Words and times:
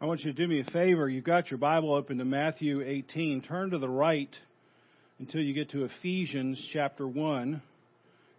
I 0.00 0.06
want 0.06 0.24
you 0.24 0.32
to 0.32 0.36
do 0.36 0.48
me 0.48 0.60
a 0.60 0.64
favor. 0.64 1.08
You've 1.08 1.24
got 1.24 1.52
your 1.52 1.58
Bible 1.58 1.94
open 1.94 2.18
to 2.18 2.24
Matthew 2.24 2.82
18. 2.82 3.42
Turn 3.42 3.70
to 3.70 3.78
the 3.78 3.88
right 3.88 4.34
until 5.20 5.40
you 5.40 5.54
get 5.54 5.70
to 5.70 5.84
Ephesians 5.84 6.60
chapter 6.72 7.06
1, 7.06 7.62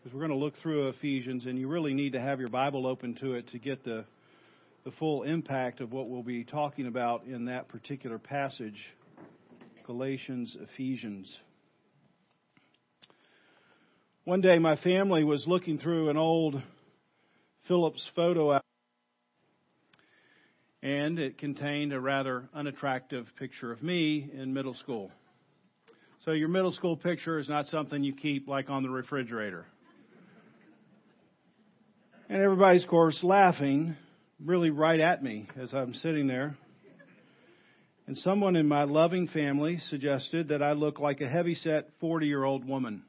because 0.03 0.13
we're 0.13 0.19
going 0.19 0.37
to 0.37 0.43
look 0.43 0.55
through 0.61 0.89
Ephesians, 0.89 1.45
and 1.45 1.57
you 1.57 1.69
really 1.69 1.93
need 1.93 2.11
to 2.11 2.19
have 2.19 2.41
your 2.41 2.49
Bible 2.49 2.85
open 2.85 3.15
to 3.21 3.35
it 3.35 3.47
to 3.51 3.57
get 3.57 3.85
the, 3.85 4.03
the 4.83 4.91
full 4.91 5.23
impact 5.23 5.79
of 5.79 5.93
what 5.93 6.09
we'll 6.09 6.23
be 6.23 6.43
talking 6.43 6.87
about 6.87 7.23
in 7.23 7.45
that 7.45 7.69
particular 7.69 8.19
passage 8.19 8.77
Galatians, 9.87 10.57
Ephesians. 10.73 11.39
One 14.25 14.41
day, 14.41 14.59
my 14.59 14.75
family 14.75 15.23
was 15.23 15.45
looking 15.47 15.77
through 15.77 16.09
an 16.09 16.17
old 16.17 16.61
Phillips 17.67 18.07
photo 18.13 18.51
album 18.51 18.65
and 20.85 21.17
it 21.17 21.39
contained 21.39 21.91
a 21.93 21.99
rather 21.99 22.47
unattractive 22.53 23.25
picture 23.39 23.71
of 23.71 23.81
me 23.81 24.29
in 24.31 24.53
middle 24.53 24.75
school. 24.75 25.11
So 26.25 26.31
your 26.31 26.47
middle 26.47 26.71
school 26.71 26.95
picture 26.95 27.39
is 27.39 27.49
not 27.49 27.65
something 27.65 28.03
you 28.03 28.13
keep 28.13 28.47
like 28.47 28.69
on 28.69 28.83
the 28.83 28.89
refrigerator. 28.89 29.65
And 32.29 32.39
everybody's, 32.39 32.83
of 32.83 32.89
course, 32.89 33.19
laughing 33.23 33.95
really 34.39 34.69
right 34.69 34.99
at 34.99 35.23
me 35.23 35.47
as 35.59 35.73
I'm 35.73 35.95
sitting 35.95 36.27
there. 36.27 36.55
And 38.05 38.15
someone 38.19 38.55
in 38.55 38.67
my 38.67 38.83
loving 38.83 39.27
family 39.27 39.79
suggested 39.89 40.49
that 40.49 40.61
I 40.61 40.73
look 40.73 40.99
like 40.99 41.19
a 41.19 41.27
heavy-set 41.27 41.99
40-year-old 41.99 42.63
woman. 42.63 43.01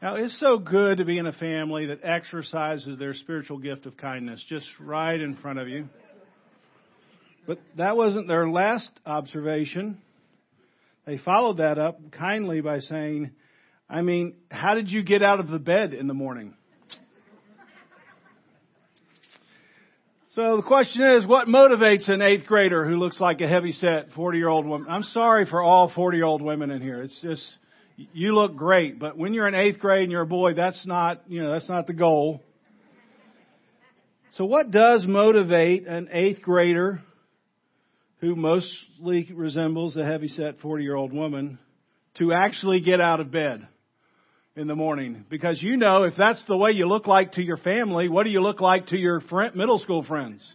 Now, 0.00 0.14
it's 0.14 0.38
so 0.38 0.58
good 0.58 0.98
to 0.98 1.04
be 1.04 1.18
in 1.18 1.26
a 1.26 1.32
family 1.32 1.86
that 1.86 2.04
exercises 2.04 2.98
their 2.98 3.14
spiritual 3.14 3.58
gift 3.58 3.84
of 3.84 3.96
kindness 3.96 4.44
just 4.48 4.66
right 4.78 5.20
in 5.20 5.34
front 5.34 5.58
of 5.58 5.68
you. 5.68 5.88
But 7.48 7.58
that 7.76 7.96
wasn't 7.96 8.28
their 8.28 8.48
last 8.48 8.88
observation. 9.04 10.00
They 11.04 11.18
followed 11.18 11.56
that 11.56 11.78
up 11.78 11.98
kindly 12.12 12.60
by 12.60 12.78
saying, 12.78 13.32
I 13.90 14.02
mean, 14.02 14.36
how 14.52 14.74
did 14.74 14.88
you 14.88 15.02
get 15.02 15.22
out 15.24 15.40
of 15.40 15.48
the 15.48 15.58
bed 15.58 15.94
in 15.94 16.06
the 16.06 16.14
morning? 16.14 16.54
So 20.34 20.58
the 20.58 20.62
question 20.62 21.02
is, 21.02 21.26
what 21.26 21.48
motivates 21.48 22.08
an 22.08 22.22
eighth 22.22 22.46
grader 22.46 22.88
who 22.88 22.94
looks 22.94 23.20
like 23.20 23.40
a 23.40 23.48
heavy 23.48 23.72
set 23.72 24.12
40 24.12 24.38
year 24.38 24.46
old 24.46 24.64
woman? 24.64 24.86
I'm 24.88 25.02
sorry 25.02 25.44
for 25.44 25.60
all 25.60 25.90
40 25.92 26.16
year 26.16 26.26
old 26.26 26.40
women 26.40 26.70
in 26.70 26.80
here. 26.80 27.02
It's 27.02 27.20
just, 27.20 27.42
you 28.12 28.32
look 28.32 28.54
great, 28.54 28.98
but 28.98 29.18
when 29.18 29.34
you're 29.34 29.48
in 29.48 29.54
eighth 29.54 29.80
grade 29.80 30.04
and 30.04 30.12
you're 30.12 30.22
a 30.22 30.26
boy, 30.26 30.54
that's 30.54 30.86
not, 30.86 31.22
you 31.26 31.42
know, 31.42 31.52
that's 31.52 31.68
not 31.68 31.86
the 31.86 31.92
goal. 31.92 32.42
So 34.32 34.44
what 34.44 34.70
does 34.70 35.04
motivate 35.06 35.86
an 35.88 36.08
eighth 36.12 36.42
grader 36.42 37.02
who 38.20 38.36
mostly 38.36 39.28
resembles 39.34 39.96
a 39.96 40.04
heavyset 40.04 40.60
40 40.60 40.84
year 40.84 40.94
old 40.94 41.12
woman 41.12 41.58
to 42.18 42.32
actually 42.32 42.80
get 42.80 43.00
out 43.00 43.18
of 43.18 43.32
bed 43.32 43.66
in 44.54 44.68
the 44.68 44.76
morning? 44.76 45.24
Because 45.28 45.60
you 45.60 45.76
know, 45.76 46.04
if 46.04 46.14
that's 46.16 46.44
the 46.46 46.56
way 46.56 46.70
you 46.70 46.86
look 46.86 47.08
like 47.08 47.32
to 47.32 47.42
your 47.42 47.56
family, 47.56 48.08
what 48.08 48.24
do 48.24 48.30
you 48.30 48.40
look 48.40 48.60
like 48.60 48.88
to 48.88 48.96
your 48.96 49.20
friend, 49.22 49.56
middle 49.56 49.80
school 49.80 50.04
friends? 50.04 50.46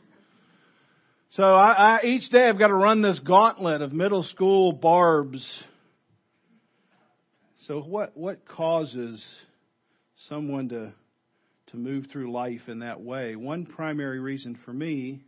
So 1.31 1.43
I, 1.43 1.97
I, 1.97 2.05
each 2.05 2.29
day 2.29 2.47
I've 2.47 2.59
got 2.59 2.67
to 2.67 2.75
run 2.75 3.01
this 3.01 3.19
gauntlet 3.19 3.81
of 3.81 3.91
middle 3.91 4.23
school 4.23 4.71
barbs 4.71 5.51
so 7.67 7.79
what 7.79 8.17
what 8.17 8.45
causes 8.45 9.25
someone 10.27 10.69
to 10.69 10.93
to 11.67 11.77
move 11.77 12.07
through 12.11 12.31
life 12.31 12.61
in 12.67 12.79
that 12.79 13.01
way? 13.01 13.35
One 13.35 13.65
primary 13.65 14.19
reason 14.19 14.59
for 14.65 14.73
me 14.73 15.21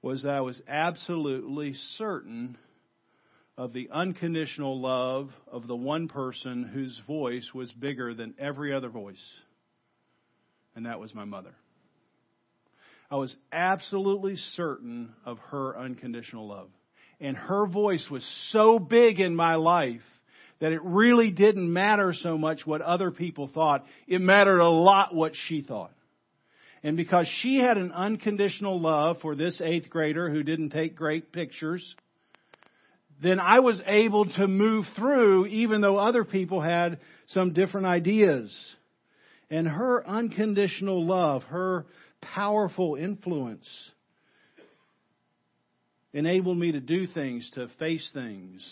was 0.00 0.22
that 0.22 0.30
I 0.30 0.40
was 0.42 0.60
absolutely 0.68 1.74
certain 1.96 2.56
of 3.56 3.72
the 3.72 3.88
unconditional 3.92 4.80
love 4.80 5.30
of 5.50 5.66
the 5.66 5.76
one 5.76 6.08
person 6.08 6.62
whose 6.62 7.00
voice 7.06 7.50
was 7.52 7.72
bigger 7.72 8.14
than 8.14 8.34
every 8.38 8.72
other 8.72 8.88
voice. 8.88 9.16
And 10.76 10.86
that 10.86 11.00
was 11.00 11.14
my 11.14 11.24
mother. 11.24 11.54
I 13.10 13.16
was 13.16 13.34
absolutely 13.52 14.36
certain 14.54 15.14
of 15.24 15.38
her 15.50 15.76
unconditional 15.78 16.48
love. 16.48 16.68
And 17.20 17.36
her 17.36 17.66
voice 17.66 18.06
was 18.10 18.24
so 18.50 18.78
big 18.78 19.20
in 19.20 19.36
my 19.36 19.54
life 19.54 20.02
that 20.60 20.72
it 20.72 20.82
really 20.82 21.30
didn't 21.30 21.72
matter 21.72 22.12
so 22.12 22.38
much 22.38 22.66
what 22.66 22.80
other 22.80 23.10
people 23.10 23.48
thought. 23.48 23.84
It 24.06 24.20
mattered 24.20 24.60
a 24.60 24.68
lot 24.68 25.14
what 25.14 25.32
she 25.48 25.62
thought. 25.62 25.92
And 26.82 26.96
because 26.96 27.26
she 27.40 27.56
had 27.56 27.78
an 27.78 27.92
unconditional 27.92 28.80
love 28.80 29.18
for 29.22 29.34
this 29.34 29.60
eighth 29.62 29.88
grader 29.88 30.30
who 30.30 30.42
didn't 30.42 30.70
take 30.70 30.94
great 30.94 31.32
pictures, 31.32 31.94
then 33.22 33.40
I 33.40 33.60
was 33.60 33.80
able 33.86 34.26
to 34.26 34.46
move 34.46 34.84
through 34.94 35.46
even 35.46 35.80
though 35.80 35.96
other 35.96 36.24
people 36.24 36.60
had 36.60 36.98
some 37.28 37.54
different 37.54 37.86
ideas. 37.86 38.54
And 39.50 39.66
her 39.66 40.06
unconditional 40.06 41.06
love, 41.06 41.42
her 41.44 41.86
powerful 42.20 42.96
influence, 42.96 43.68
enabled 46.12 46.58
me 46.58 46.72
to 46.72 46.80
do 46.80 47.06
things, 47.06 47.50
to 47.54 47.68
face 47.78 48.08
things, 48.12 48.62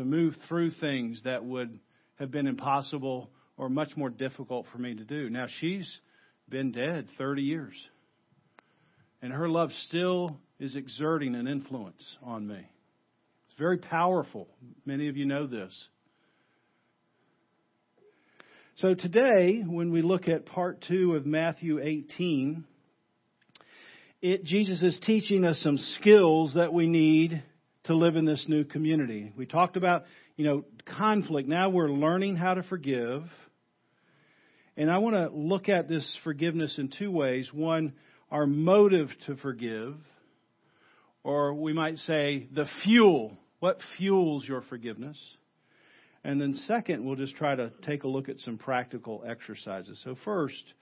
to 0.00 0.06
move 0.06 0.34
through 0.48 0.70
things 0.70 1.20
that 1.24 1.44
would 1.44 1.78
have 2.18 2.30
been 2.30 2.46
impossible 2.46 3.28
or 3.58 3.68
much 3.68 3.94
more 3.98 4.08
difficult 4.08 4.64
for 4.72 4.78
me 4.78 4.94
to 4.94 5.04
do. 5.04 5.28
Now, 5.28 5.46
she's 5.60 6.00
been 6.48 6.72
dead 6.72 7.06
30 7.18 7.42
years, 7.42 7.74
and 9.20 9.30
her 9.30 9.46
love 9.46 9.70
still 9.88 10.38
is 10.58 10.74
exerting 10.74 11.34
an 11.34 11.46
influence 11.46 12.02
on 12.22 12.46
me. 12.46 12.66
It's 13.44 13.58
very 13.58 13.76
powerful. 13.76 14.48
Many 14.86 15.08
of 15.08 15.18
you 15.18 15.26
know 15.26 15.46
this. 15.46 15.88
So, 18.76 18.94
today, 18.94 19.62
when 19.66 19.92
we 19.92 20.00
look 20.00 20.28
at 20.28 20.46
part 20.46 20.82
two 20.88 21.14
of 21.14 21.26
Matthew 21.26 21.78
18, 21.78 22.64
it, 24.22 24.44
Jesus 24.44 24.80
is 24.80 24.98
teaching 25.04 25.44
us 25.44 25.60
some 25.62 25.76
skills 25.76 26.54
that 26.54 26.72
we 26.72 26.86
need 26.86 27.42
to 27.90 27.96
live 27.96 28.14
in 28.14 28.24
this 28.24 28.44
new 28.46 28.62
community. 28.62 29.32
We 29.36 29.46
talked 29.46 29.76
about, 29.76 30.04
you 30.36 30.44
know, 30.44 30.64
conflict. 30.96 31.48
Now 31.48 31.70
we're 31.70 31.90
learning 31.90 32.36
how 32.36 32.54
to 32.54 32.62
forgive. 32.62 33.24
And 34.76 34.88
I 34.88 34.98
want 34.98 35.16
to 35.16 35.28
look 35.36 35.68
at 35.68 35.88
this 35.88 36.08
forgiveness 36.22 36.78
in 36.78 36.92
two 36.96 37.10
ways. 37.10 37.50
One, 37.52 37.94
our 38.30 38.46
motive 38.46 39.08
to 39.26 39.34
forgive, 39.38 39.96
or 41.24 41.52
we 41.52 41.72
might 41.72 41.98
say 41.98 42.46
the 42.54 42.66
fuel. 42.84 43.36
What 43.58 43.80
fuels 43.98 44.46
your 44.46 44.62
forgiveness? 44.62 45.18
And 46.22 46.40
then, 46.40 46.54
second, 46.68 47.04
we'll 47.04 47.16
just 47.16 47.34
try 47.34 47.56
to 47.56 47.72
take 47.82 48.04
a 48.04 48.08
look 48.08 48.28
at 48.28 48.38
some 48.38 48.56
practical 48.56 49.24
exercises. 49.26 50.00
So, 50.04 50.14
first, 50.24 50.74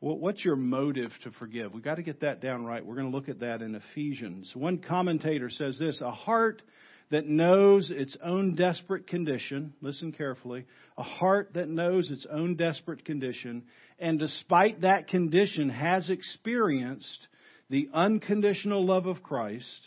What's 0.00 0.44
your 0.44 0.56
motive 0.56 1.10
to 1.24 1.30
forgive? 1.32 1.72
We've 1.72 1.82
got 1.82 1.94
to 1.94 2.02
get 2.02 2.20
that 2.20 2.42
down 2.42 2.66
right. 2.66 2.84
We're 2.84 2.96
going 2.96 3.10
to 3.10 3.16
look 3.16 3.30
at 3.30 3.40
that 3.40 3.62
in 3.62 3.74
Ephesians. 3.74 4.52
One 4.54 4.78
commentator 4.78 5.48
says 5.48 5.78
this 5.78 6.00
a 6.02 6.10
heart 6.10 6.62
that 7.10 7.26
knows 7.26 7.90
its 7.90 8.16
own 8.22 8.56
desperate 8.56 9.06
condition, 9.06 9.72
listen 9.80 10.12
carefully, 10.12 10.66
a 10.98 11.02
heart 11.02 11.52
that 11.54 11.68
knows 11.68 12.10
its 12.10 12.26
own 12.30 12.56
desperate 12.56 13.04
condition, 13.04 13.62
and 13.98 14.18
despite 14.18 14.82
that 14.82 15.08
condition 15.08 15.70
has 15.70 16.10
experienced 16.10 17.28
the 17.70 17.88
unconditional 17.94 18.84
love 18.84 19.06
of 19.06 19.22
Christ, 19.22 19.80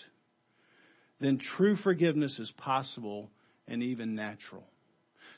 then 1.19 1.39
true 1.57 1.75
forgiveness 1.75 2.39
is 2.39 2.51
possible 2.57 3.29
and 3.67 3.83
even 3.83 4.15
natural. 4.15 4.63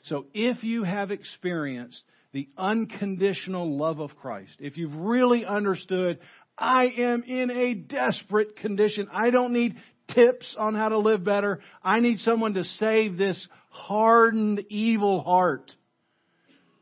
So 0.04 0.26
if 0.34 0.64
you 0.64 0.84
have 0.84 1.10
experienced 1.10 2.02
the 2.32 2.48
unconditional 2.56 3.76
love 3.76 4.00
of 4.00 4.16
Christ, 4.16 4.56
if 4.58 4.76
you've 4.76 4.94
really 4.94 5.44
understood, 5.44 6.18
I 6.58 6.86
am 6.96 7.22
in 7.24 7.50
a 7.50 7.74
desperate 7.74 8.56
condition. 8.56 9.08
I 9.12 9.30
don't 9.30 9.52
need 9.52 9.76
tips 10.14 10.54
on 10.58 10.74
how 10.74 10.88
to 10.88 10.98
live 10.98 11.24
better. 11.24 11.60
I 11.82 12.00
need 12.00 12.18
someone 12.18 12.54
to 12.54 12.64
save 12.64 13.16
this 13.16 13.46
hardened, 13.70 14.64
evil 14.68 15.22
heart. 15.22 15.70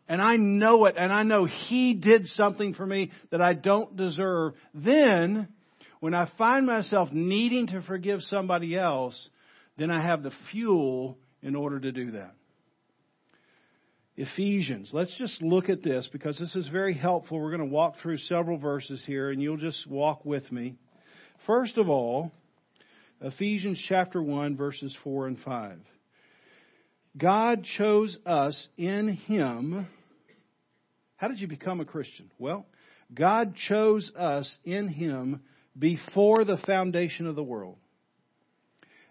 And 0.09 0.21
I 0.21 0.37
know 0.37 0.87
it, 0.87 0.97
and 0.99 1.13
I 1.13 1.23
know 1.23 1.45
He 1.45 1.95
did 1.95 2.27
something 2.27 2.75
for 2.75 2.85
me 2.85 3.13
that 3.31 3.41
I 3.41 3.55
don't 3.55 3.97
deserve. 3.97 4.55
Then, 4.75 5.49
when 6.01 6.15
I 6.15 6.29
find 6.37 6.67
myself 6.67 7.11
needing 7.13 7.69
to 7.69 7.83
forgive 7.83 8.21
somebody 8.23 8.77
else, 8.77 9.29
then 9.79 9.91
I 9.91 10.03
have 10.03 10.25
the 10.25 10.33
fuel 10.51 11.17
in 11.43 11.55
order 11.55 11.79
to 11.79 11.93
do 11.93 12.13
that. 12.13 12.35
Ephesians. 14.21 14.91
Let's 14.93 15.17
just 15.17 15.41
look 15.41 15.71
at 15.71 15.83
this 15.83 16.07
because 16.13 16.39
this 16.39 16.55
is 16.55 16.69
very 16.69 16.93
helpful. 16.93 17.41
We're 17.41 17.57
going 17.57 17.67
to 17.67 17.75
walk 17.75 17.95
through 18.03 18.19
several 18.19 18.59
verses 18.59 19.03
here 19.07 19.31
and 19.31 19.41
you'll 19.41 19.57
just 19.57 19.87
walk 19.87 20.27
with 20.27 20.53
me. 20.53 20.75
First 21.47 21.79
of 21.79 21.89
all, 21.89 22.31
Ephesians 23.23 23.83
chapter 23.89 24.23
1 24.23 24.59
verses 24.59 24.95
4 25.05 25.29
and 25.29 25.39
5. 25.39 25.79
God 27.17 27.65
chose 27.79 28.19
us 28.27 28.69
in 28.77 29.09
Him. 29.27 29.89
How 31.17 31.29
did 31.29 31.41
you 31.41 31.49
become 31.49 31.81
a 31.81 31.87
Christian? 31.87 32.31
Well, 32.39 32.67
God 33.15 33.55
chose 33.69 34.13
us 34.15 34.55
in 34.65 34.89
Him 34.89 35.41
before 35.79 36.45
the 36.45 36.59
foundation 36.67 37.27
of 37.27 37.37
the 37.37 37.43
world, 37.43 37.79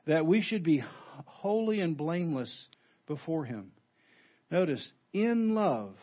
that 0.05 0.27
we 0.27 0.43
should 0.43 0.63
be 0.63 0.83
holy 1.25 1.79
and 1.79 1.97
blameless 1.97 2.67
before 3.07 3.45
Him. 3.45 3.71
Notice, 4.51 4.85
in 5.13 5.53
love, 5.53 5.95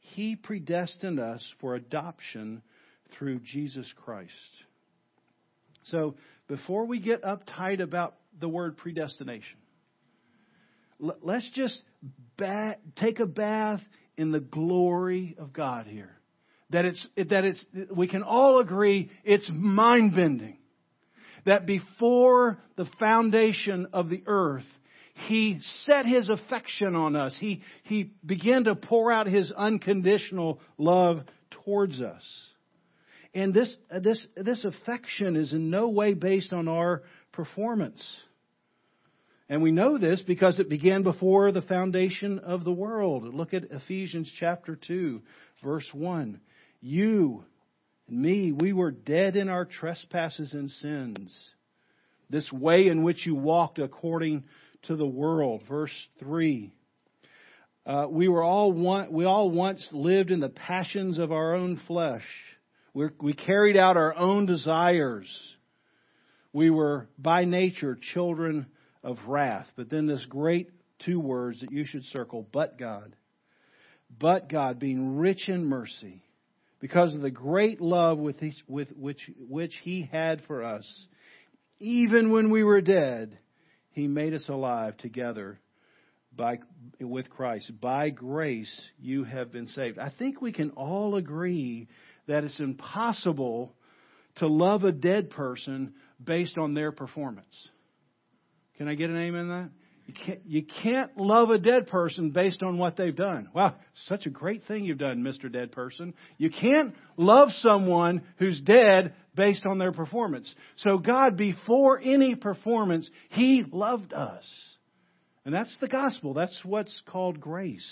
He 0.00 0.36
predestined 0.36 1.20
us 1.20 1.44
for 1.60 1.74
adoption 1.74 2.62
through 3.18 3.40
Jesus 3.40 3.90
Christ. 4.04 4.32
So, 5.84 6.16
before 6.48 6.86
we 6.86 7.00
get 7.00 7.22
uptight 7.22 7.80
about 7.80 8.16
the 8.38 8.48
word 8.48 8.76
predestination, 8.76 9.58
let's 10.98 11.48
just 11.54 11.80
ba- 12.36 12.78
take 12.96 13.20
a 13.20 13.26
bath 13.26 13.80
in 14.16 14.32
the 14.32 14.40
glory 14.40 15.36
of 15.38 15.52
God 15.52 15.86
here. 15.86 16.12
That 16.70 16.84
it's, 16.84 17.08
that 17.16 17.44
it's, 17.44 17.64
we 17.94 18.08
can 18.08 18.22
all 18.22 18.58
agree 18.58 19.10
it's 19.24 19.48
mind 19.52 20.14
bending. 20.16 20.58
That 21.44 21.66
before 21.66 22.58
the 22.76 22.88
foundation 22.98 23.88
of 23.92 24.10
the 24.10 24.22
earth, 24.26 24.64
He 25.26 25.60
set 25.84 26.04
His 26.06 26.28
affection 26.28 26.94
on 26.94 27.16
us. 27.16 27.36
He, 27.40 27.62
he 27.84 28.12
began 28.24 28.64
to 28.64 28.74
pour 28.74 29.10
out 29.10 29.26
His 29.26 29.50
unconditional 29.50 30.60
love 30.76 31.22
towards 31.64 32.00
us. 32.00 32.22
And 33.34 33.52
this, 33.52 33.74
this, 34.02 34.26
this 34.36 34.64
affection 34.64 35.36
is 35.36 35.52
in 35.52 35.70
no 35.70 35.88
way 35.88 36.14
based 36.14 36.52
on 36.52 36.68
our 36.68 37.02
performance. 37.32 38.02
And 39.48 39.62
we 39.62 39.72
know 39.72 39.98
this 39.98 40.22
because 40.26 40.58
it 40.58 40.68
began 40.68 41.02
before 41.02 41.50
the 41.50 41.62
foundation 41.62 42.38
of 42.38 42.64
the 42.64 42.72
world. 42.72 43.22
Look 43.34 43.54
at 43.54 43.70
Ephesians 43.70 44.30
chapter 44.38 44.76
2, 44.76 45.22
verse 45.62 45.88
1. 45.92 46.40
You 46.80 47.44
and 48.08 48.20
me, 48.20 48.52
we 48.52 48.72
were 48.72 48.90
dead 48.90 49.36
in 49.36 49.48
our 49.48 49.64
trespasses 49.64 50.52
and 50.52 50.70
sins. 50.70 51.34
This 52.28 52.50
way 52.52 52.88
in 52.88 53.04
which 53.04 53.24
you 53.24 53.34
walked 53.34 53.78
according 53.78 54.44
to 54.86 54.96
the 54.96 55.06
world. 55.06 55.62
Verse 55.68 55.92
3. 56.20 56.72
Uh, 57.84 58.06
we 58.10 58.26
were 58.26 58.42
all 58.42 58.72
one, 58.72 59.12
we 59.12 59.24
all 59.24 59.50
once 59.50 59.86
lived 59.92 60.30
in 60.30 60.40
the 60.40 60.48
passions 60.48 61.18
of 61.18 61.30
our 61.30 61.54
own 61.54 61.80
flesh. 61.86 62.24
We're, 62.94 63.12
we 63.20 63.32
carried 63.32 63.76
out 63.76 63.96
our 63.96 64.16
own 64.16 64.46
desires. 64.46 65.28
We 66.52 66.70
were 66.70 67.08
by 67.18 67.44
nature 67.44 67.96
children 68.14 68.66
of 69.04 69.18
wrath. 69.26 69.66
But 69.76 69.88
then 69.90 70.06
this 70.06 70.24
great 70.28 70.70
two 71.04 71.20
words 71.20 71.60
that 71.60 71.70
you 71.70 71.84
should 71.84 72.04
circle, 72.04 72.46
but 72.52 72.78
God. 72.78 73.14
But 74.18 74.48
God, 74.48 74.78
being 74.78 75.16
rich 75.16 75.48
in 75.48 75.66
mercy, 75.66 76.22
because 76.80 77.14
of 77.14 77.20
the 77.20 77.30
great 77.30 77.80
love 77.80 78.18
with, 78.18 78.38
his, 78.40 78.54
with 78.66 78.88
which, 78.96 79.30
which 79.48 79.74
He 79.82 80.08
had 80.10 80.42
for 80.46 80.62
us, 80.62 80.86
even 81.78 82.32
when 82.32 82.50
we 82.50 82.64
were 82.64 82.80
dead, 82.80 83.38
He 83.96 84.08
made 84.08 84.34
us 84.34 84.46
alive 84.50 84.98
together 84.98 85.58
by, 86.36 86.58
with 87.00 87.30
Christ. 87.30 87.72
By 87.80 88.10
grace, 88.10 88.70
you 89.00 89.24
have 89.24 89.50
been 89.50 89.68
saved. 89.68 89.98
I 89.98 90.12
think 90.18 90.42
we 90.42 90.52
can 90.52 90.72
all 90.72 91.16
agree 91.16 91.88
that 92.28 92.44
it's 92.44 92.60
impossible 92.60 93.74
to 94.36 94.48
love 94.48 94.84
a 94.84 94.92
dead 94.92 95.30
person 95.30 95.94
based 96.22 96.58
on 96.58 96.74
their 96.74 96.92
performance. 96.92 97.46
Can 98.76 98.86
I 98.86 98.96
get 98.96 99.08
an 99.08 99.16
amen 99.16 99.50
on 99.50 99.62
that? 99.62 99.70
You 100.04 100.14
can't, 100.14 100.40
you 100.44 100.66
can't 100.82 101.16
love 101.16 101.48
a 101.48 101.58
dead 101.58 101.86
person 101.86 102.32
based 102.32 102.62
on 102.62 102.76
what 102.76 102.98
they've 102.98 103.16
done. 103.16 103.48
Wow, 103.54 103.76
such 104.08 104.26
a 104.26 104.30
great 104.30 104.64
thing 104.68 104.84
you've 104.84 104.98
done, 104.98 105.22
Mr. 105.22 105.50
Dead 105.50 105.72
Person. 105.72 106.12
You 106.36 106.50
can't 106.50 106.94
love 107.16 107.48
someone 107.60 108.22
who's 108.38 108.60
dead 108.60 109.14
based 109.36 109.66
on 109.66 109.78
their 109.78 109.92
performance. 109.92 110.52
So 110.78 110.98
God, 110.98 111.36
before 111.36 112.00
any 112.02 112.34
performance, 112.34 113.08
He 113.28 113.64
loved 113.70 114.12
us. 114.12 114.44
And 115.44 115.54
that's 115.54 115.76
the 115.80 115.88
gospel. 115.88 116.34
That's 116.34 116.58
what's 116.64 117.02
called 117.06 117.40
grace. 117.40 117.86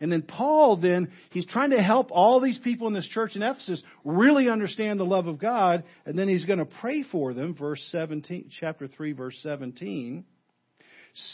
And 0.00 0.10
then 0.10 0.22
Paul 0.22 0.78
then, 0.78 1.12
he's 1.30 1.46
trying 1.46 1.70
to 1.70 1.82
help 1.82 2.10
all 2.10 2.40
these 2.40 2.58
people 2.58 2.88
in 2.88 2.94
this 2.94 3.06
church 3.06 3.36
in 3.36 3.42
Ephesus 3.42 3.82
really 4.02 4.48
understand 4.48 4.98
the 4.98 5.04
love 5.04 5.26
of 5.26 5.38
God, 5.38 5.84
and 6.06 6.18
then 6.18 6.26
he's 6.26 6.44
going 6.44 6.58
to 6.58 6.64
pray 6.64 7.02
for 7.02 7.34
them, 7.34 7.54
verse 7.54 7.86
17, 7.92 8.50
chapter 8.58 8.88
3, 8.88 9.12
verse 9.12 9.38
17, 9.42 10.24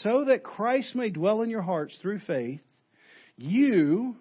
so 0.01 0.25
that 0.25 0.43
Christ 0.43 0.95
may 0.95 1.09
dwell 1.09 1.43
in 1.43 1.49
your 1.49 1.61
hearts 1.61 1.97
through 2.01 2.19
faith, 2.19 2.59
you, 3.37 4.17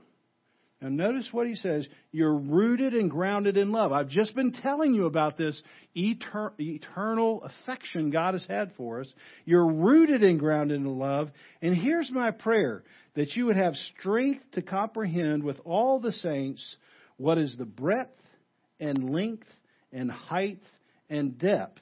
now 0.86 1.06
notice 1.06 1.28
what 1.32 1.46
he 1.46 1.54
says, 1.54 1.88
you're 2.12 2.36
rooted 2.36 2.94
and 2.94 3.10
grounded 3.10 3.56
in 3.56 3.72
love. 3.72 3.92
I've 3.92 4.08
just 4.08 4.34
been 4.34 4.52
telling 4.52 4.94
you 4.94 5.06
about 5.06 5.36
this 5.36 5.60
etern- 5.96 6.52
eternal 6.58 7.42
affection 7.42 8.10
God 8.10 8.34
has 8.34 8.46
had 8.46 8.72
for 8.76 9.00
us. 9.00 9.12
You're 9.44 9.66
rooted 9.66 10.22
and 10.22 10.38
grounded 10.38 10.80
in 10.80 10.98
love, 10.98 11.30
and 11.60 11.74
here's 11.74 12.10
my 12.10 12.30
prayer 12.30 12.84
that 13.14 13.34
you 13.34 13.46
would 13.46 13.56
have 13.56 13.74
strength 13.98 14.44
to 14.52 14.62
comprehend 14.62 15.42
with 15.42 15.58
all 15.64 16.00
the 16.00 16.12
saints 16.12 16.76
what 17.16 17.38
is 17.38 17.56
the 17.56 17.64
breadth 17.64 18.10
and 18.78 19.10
length 19.10 19.48
and 19.92 20.10
height 20.10 20.60
and 21.08 21.38
depth, 21.38 21.80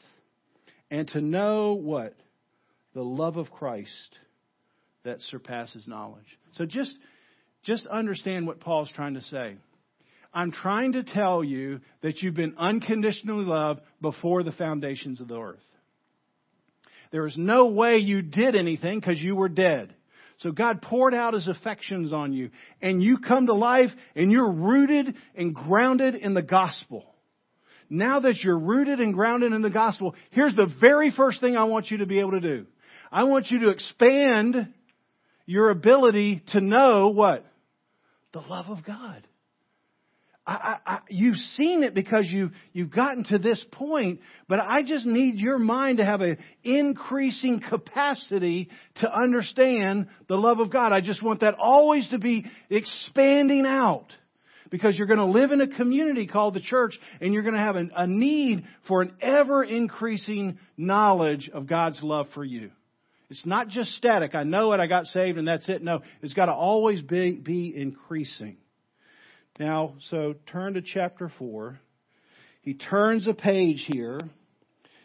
and 0.90 1.08
to 1.08 1.20
know 1.20 1.74
what? 1.74 2.14
The 2.94 3.02
love 3.02 3.36
of 3.36 3.50
Christ 3.50 4.18
that 5.02 5.20
surpasses 5.22 5.86
knowledge. 5.88 6.38
So 6.52 6.64
just, 6.64 6.96
just 7.64 7.86
understand 7.86 8.46
what 8.46 8.60
Paul's 8.60 8.90
trying 8.94 9.14
to 9.14 9.22
say. 9.22 9.56
I'm 10.32 10.50
trying 10.50 10.92
to 10.92 11.04
tell 11.04 11.44
you 11.44 11.80
that 12.02 12.20
you've 12.20 12.34
been 12.34 12.56
unconditionally 12.58 13.44
loved 13.44 13.80
before 14.00 14.42
the 14.42 14.52
foundations 14.52 15.20
of 15.20 15.28
the 15.28 15.38
earth. 15.38 15.60
There 17.12 17.26
is 17.26 17.36
no 17.36 17.66
way 17.66 17.98
you 17.98 18.22
did 18.22 18.56
anything 18.56 18.98
because 18.98 19.20
you 19.20 19.36
were 19.36 19.48
dead. 19.48 19.94
So 20.38 20.50
God 20.50 20.82
poured 20.82 21.14
out 21.14 21.34
His 21.34 21.46
affections 21.46 22.12
on 22.12 22.32
you, 22.32 22.50
and 22.82 23.00
you 23.00 23.18
come 23.18 23.46
to 23.46 23.54
life, 23.54 23.90
and 24.16 24.32
you're 24.32 24.50
rooted 24.50 25.14
and 25.36 25.54
grounded 25.54 26.16
in 26.16 26.34
the 26.34 26.42
gospel. 26.42 27.06
Now 27.88 28.18
that 28.18 28.38
you're 28.42 28.58
rooted 28.58 28.98
and 28.98 29.14
grounded 29.14 29.52
in 29.52 29.62
the 29.62 29.70
gospel, 29.70 30.16
here's 30.30 30.56
the 30.56 30.72
very 30.80 31.12
first 31.12 31.40
thing 31.40 31.56
I 31.56 31.64
want 31.64 31.90
you 31.90 31.98
to 31.98 32.06
be 32.06 32.18
able 32.18 32.32
to 32.32 32.40
do. 32.40 32.66
I 33.12 33.24
want 33.24 33.50
you 33.50 33.60
to 33.60 33.68
expand 33.68 34.74
your 35.46 35.70
ability 35.70 36.42
to 36.48 36.60
know 36.60 37.10
what? 37.10 37.46
The 38.34 38.40
love 38.40 38.66
of 38.66 38.84
God. 38.84 39.26
I, 40.46 40.76
I, 40.84 40.98
you've 41.08 41.36
seen 41.36 41.82
it 41.84 41.94
because 41.94 42.26
you, 42.28 42.50
you've 42.74 42.90
gotten 42.90 43.24
to 43.26 43.38
this 43.38 43.64
point, 43.72 44.20
but 44.46 44.60
I 44.60 44.82
just 44.82 45.06
need 45.06 45.36
your 45.36 45.58
mind 45.58 45.98
to 45.98 46.04
have 46.04 46.20
an 46.20 46.36
increasing 46.62 47.62
capacity 47.66 48.68
to 48.96 49.10
understand 49.10 50.08
the 50.28 50.36
love 50.36 50.58
of 50.58 50.70
God. 50.70 50.92
I 50.92 51.00
just 51.00 51.22
want 51.22 51.40
that 51.40 51.54
always 51.54 52.06
to 52.08 52.18
be 52.18 52.44
expanding 52.68 53.64
out 53.64 54.08
because 54.68 54.98
you're 54.98 55.06
going 55.06 55.18
to 55.18 55.24
live 55.24 55.50
in 55.50 55.62
a 55.62 55.68
community 55.68 56.26
called 56.26 56.54
the 56.54 56.60
church 56.60 56.98
and 57.22 57.32
you're 57.32 57.42
going 57.44 57.54
to 57.54 57.60
have 57.60 57.76
an, 57.76 57.90
a 57.96 58.06
need 58.06 58.64
for 58.86 59.00
an 59.00 59.14
ever 59.22 59.64
increasing 59.64 60.58
knowledge 60.76 61.48
of 61.54 61.66
God's 61.66 62.02
love 62.02 62.26
for 62.34 62.44
you. 62.44 62.70
It's 63.30 63.46
not 63.46 63.68
just 63.68 63.90
static. 63.92 64.34
I 64.34 64.44
know 64.44 64.72
it, 64.72 64.80
I 64.80 64.86
got 64.86 65.06
saved, 65.06 65.38
and 65.38 65.48
that's 65.48 65.68
it. 65.68 65.82
No, 65.82 66.02
it's 66.22 66.34
got 66.34 66.46
to 66.46 66.52
always 66.52 67.00
be, 67.02 67.36
be 67.36 67.74
increasing. 67.74 68.58
Now, 69.58 69.94
so 70.10 70.34
turn 70.50 70.74
to 70.74 70.82
chapter 70.82 71.30
4. 71.38 71.78
He 72.62 72.74
turns 72.74 73.26
a 73.26 73.34
page 73.34 73.84
here. 73.86 74.20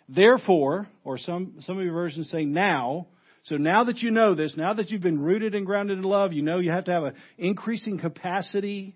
Therefore, 0.07 0.87
or 1.03 1.17
some, 1.17 1.55
some 1.61 1.77
of 1.77 1.83
your 1.83 1.93
versions 1.93 2.29
say 2.31 2.45
now. 2.45 3.07
So 3.43 3.57
now 3.57 3.85
that 3.85 3.99
you 3.99 4.11
know 4.11 4.35
this, 4.35 4.55
now 4.57 4.73
that 4.73 4.89
you've 4.89 5.01
been 5.01 5.19
rooted 5.19 5.55
and 5.55 5.65
grounded 5.65 5.97
in 5.97 6.03
love, 6.03 6.33
you 6.33 6.41
know 6.41 6.59
you 6.59 6.71
have 6.71 6.85
to 6.85 6.91
have 6.91 7.03
an 7.03 7.13
increasing 7.37 7.99
capacity, 7.99 8.95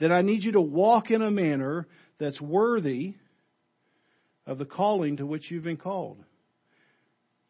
that 0.00 0.12
I 0.12 0.22
need 0.22 0.42
you 0.42 0.52
to 0.52 0.60
walk 0.60 1.10
in 1.10 1.22
a 1.22 1.30
manner 1.30 1.86
that's 2.18 2.40
worthy 2.40 3.14
of 4.46 4.58
the 4.58 4.64
calling 4.64 5.18
to 5.18 5.26
which 5.26 5.50
you've 5.50 5.64
been 5.64 5.76
called. 5.76 6.18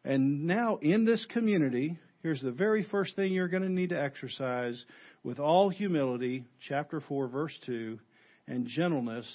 And 0.03 0.45
now 0.45 0.77
in 0.81 1.05
this 1.05 1.25
community, 1.31 1.97
here's 2.23 2.41
the 2.41 2.51
very 2.51 2.83
first 2.83 3.15
thing 3.15 3.33
you're 3.33 3.47
going 3.47 3.63
to 3.63 3.69
need 3.69 3.89
to 3.89 4.01
exercise 4.01 4.83
with 5.23 5.39
all 5.39 5.69
humility, 5.69 6.45
chapter 6.67 7.01
4, 7.01 7.27
verse 7.27 7.57
2, 7.65 7.99
and 8.47 8.65
gentleness, 8.67 9.27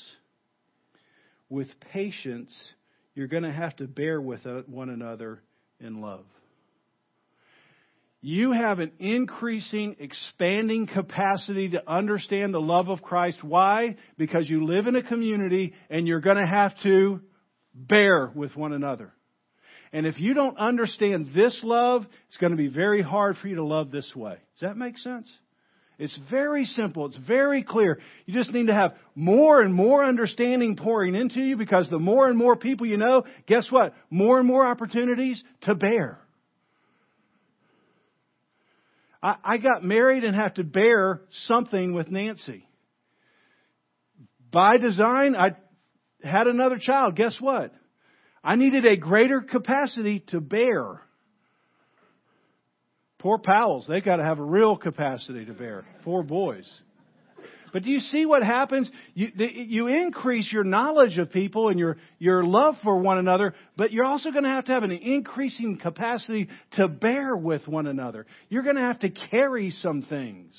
with 1.49 1.69
patience, 1.93 2.53
you're 3.15 3.29
going 3.29 3.43
to 3.43 3.53
have 3.53 3.77
to 3.77 3.87
bear 3.87 4.21
with 4.21 4.41
one 4.67 4.89
another 4.89 5.43
in 5.81 6.01
love. 6.01 6.25
You 8.23 8.53
have 8.53 8.79
an 8.79 8.93
increasing, 8.99 9.97
expanding 9.99 10.87
capacity 10.87 11.69
to 11.71 11.83
understand 11.87 12.55
the 12.55 12.61
love 12.61 12.89
of 12.89 13.03
Christ. 13.03 13.45
Why? 13.45 13.97
Because 14.17 14.49
you 14.49 14.65
live 14.65 14.87
in 14.87 14.97
a 14.97 15.03
community 15.03 15.75
and 15.91 16.09
you're 16.09 16.21
going 16.23 16.39
to 16.39 16.51
have 16.51 16.73
to 16.85 17.21
bear 17.75 18.33
with 18.35 18.57
one 18.57 18.73
another. 18.73 19.13
And 19.95 20.09
if 20.09 20.19
you 20.19 20.35
don't 20.35 20.59
understand 20.59 21.29
this 21.37 21.61
love, 21.63 22.05
it's 22.27 22.37
going 22.39 22.51
to 22.51 22.57
be 22.57 22.67
very 22.67 23.01
hard 23.01 23.37
for 23.37 23.47
you 23.47 23.55
to 23.55 23.65
love 23.65 23.93
this 23.93 24.13
way. 24.15 24.39
Does 24.59 24.69
that 24.69 24.77
make 24.77 24.99
sense? 24.99 25.31
It's 26.01 26.19
very 26.29 26.65
simple. 26.65 27.07
It's 27.07 27.17
very 27.17 27.63
clear. 27.63 28.01
You 28.27 28.35
just 28.35 28.51
need 28.51 28.67
to 28.67 28.75
have 28.75 28.97
more 29.15 29.63
and 29.63 29.73
more 29.73 30.05
understanding 30.05 30.75
pouring 30.75 31.15
into 31.15 31.39
you 31.39 31.57
because 31.57 31.89
the 31.89 32.01
more 32.01 32.27
and 32.27 32.37
more 32.37 32.57
people 32.57 32.89
you 32.89 32.97
know, 32.97 33.25
guess 33.47 33.69
what? 33.71 33.95
More 34.11 34.41
and 34.41 34.49
more 34.49 34.67
opportunities 34.67 35.41
to 35.61 35.77
bear. 35.77 36.19
I, 39.23 39.37
I 39.45 39.59
got 39.59 39.85
married 39.85 40.25
and 40.25 40.35
have 40.35 40.55
to 40.55 40.65
bear 40.65 41.21
something 41.47 41.95
with 41.95 42.09
Nancy. 42.11 42.67
By 44.51 44.77
design, 44.77 45.37
I 45.37 45.53
had 46.21 46.49
another 46.49 46.79
child. 46.81 47.15
Guess 47.15 47.37
what? 47.39 47.73
I 48.45 48.57
needed 48.57 48.85
a 48.85 48.97
greater 48.97 49.41
capacity 49.41 50.23
to 50.29 50.41
bear. 50.41 51.01
Poor 53.19 53.39
Powells, 53.39 53.87
they 53.89 54.03
got 54.03 54.17
to 54.17 54.23
have 54.23 54.39
a 54.39 54.45
real 54.45 54.77
capacity 54.77 55.47
to 55.47 55.55
bear. 55.55 55.87
Four 56.05 56.23
boys. 56.23 56.71
But 57.73 57.83
do 57.83 57.91
you 57.91 57.99
see 57.99 58.27
what 58.27 58.43
happens? 58.43 58.89
You, 59.15 59.31
you 59.35 59.87
increase 59.89 60.53
your 60.53 60.63
knowledge 60.63 61.19
of 61.19 61.33
people 61.33 61.71
and 61.71 61.79
your, 61.79 61.97
your 62.21 62.45
love 62.45 62.77
for 62.85 62.99
one 62.99 63.19
another, 63.19 63.55
but 63.77 63.93
you're 63.93 64.05
also 64.05 64.31
going 64.31 64.45
to 64.45 64.51
have 64.51 64.67
to 64.67 64.73
have 64.73 64.85
an 64.85 64.93
increasing 64.93 65.79
capacity 65.83 66.49
to 66.73 66.87
bear 66.87 67.35
with 67.35 67.67
one 67.67 67.87
another. 67.87 68.27
You're 68.49 68.63
going 68.63 68.77
to 68.77 68.83
have 68.83 69.01
to 69.01 69.11
carry 69.11 69.71
some 69.71 70.03
things. 70.03 70.55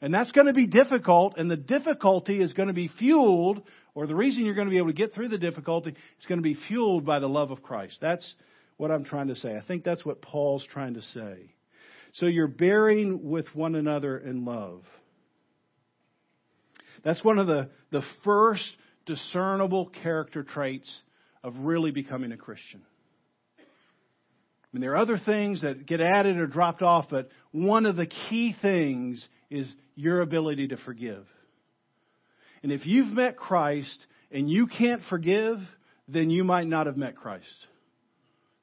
And 0.00 0.14
that's 0.14 0.30
going 0.32 0.46
to 0.46 0.52
be 0.52 0.66
difficult, 0.66 1.34
and 1.36 1.50
the 1.50 1.56
difficulty 1.56 2.40
is 2.40 2.52
going 2.52 2.68
to 2.68 2.74
be 2.74 2.88
fueled, 2.98 3.62
or 3.94 4.06
the 4.06 4.14
reason 4.14 4.44
you're 4.44 4.54
going 4.54 4.68
to 4.68 4.70
be 4.70 4.78
able 4.78 4.88
to 4.88 4.92
get 4.92 5.12
through 5.12 5.28
the 5.28 5.38
difficulty 5.38 5.90
is 5.90 6.26
going 6.26 6.38
to 6.38 6.42
be 6.42 6.56
fueled 6.68 7.04
by 7.04 7.18
the 7.18 7.26
love 7.26 7.50
of 7.50 7.62
Christ. 7.62 7.98
That's 8.00 8.34
what 8.76 8.92
I'm 8.92 9.04
trying 9.04 9.28
to 9.28 9.36
say. 9.36 9.56
I 9.56 9.62
think 9.66 9.82
that's 9.82 10.04
what 10.04 10.22
Paul's 10.22 10.66
trying 10.72 10.94
to 10.94 11.02
say. 11.02 11.52
So 12.12 12.26
you're 12.26 12.46
bearing 12.46 13.28
with 13.28 13.46
one 13.54 13.74
another 13.74 14.16
in 14.16 14.44
love. 14.44 14.82
That's 17.04 17.22
one 17.22 17.38
of 17.38 17.46
the, 17.46 17.70
the 17.90 18.02
first 18.24 18.64
discernible 19.04 19.86
character 20.02 20.42
traits 20.42 21.02
of 21.42 21.54
really 21.58 21.90
becoming 21.90 22.32
a 22.32 22.36
Christian. 22.36 22.82
I 23.58 24.66
mean, 24.72 24.82
there 24.82 24.92
are 24.92 24.96
other 24.96 25.18
things 25.18 25.62
that 25.62 25.86
get 25.86 26.00
added 26.00 26.36
or 26.36 26.46
dropped 26.46 26.82
off, 26.82 27.06
but 27.10 27.30
one 27.52 27.86
of 27.86 27.96
the 27.96 28.06
key 28.06 28.54
things 28.60 29.26
is 29.50 29.72
your 29.94 30.20
ability 30.20 30.68
to 30.68 30.76
forgive. 30.76 31.26
And 32.62 32.72
if 32.72 32.86
you've 32.86 33.08
met 33.08 33.36
Christ 33.36 34.06
and 34.30 34.50
you 34.50 34.66
can't 34.66 35.02
forgive, 35.08 35.58
then 36.08 36.30
you 36.30 36.44
might 36.44 36.66
not 36.66 36.86
have 36.86 36.96
met 36.96 37.16
Christ. 37.16 37.46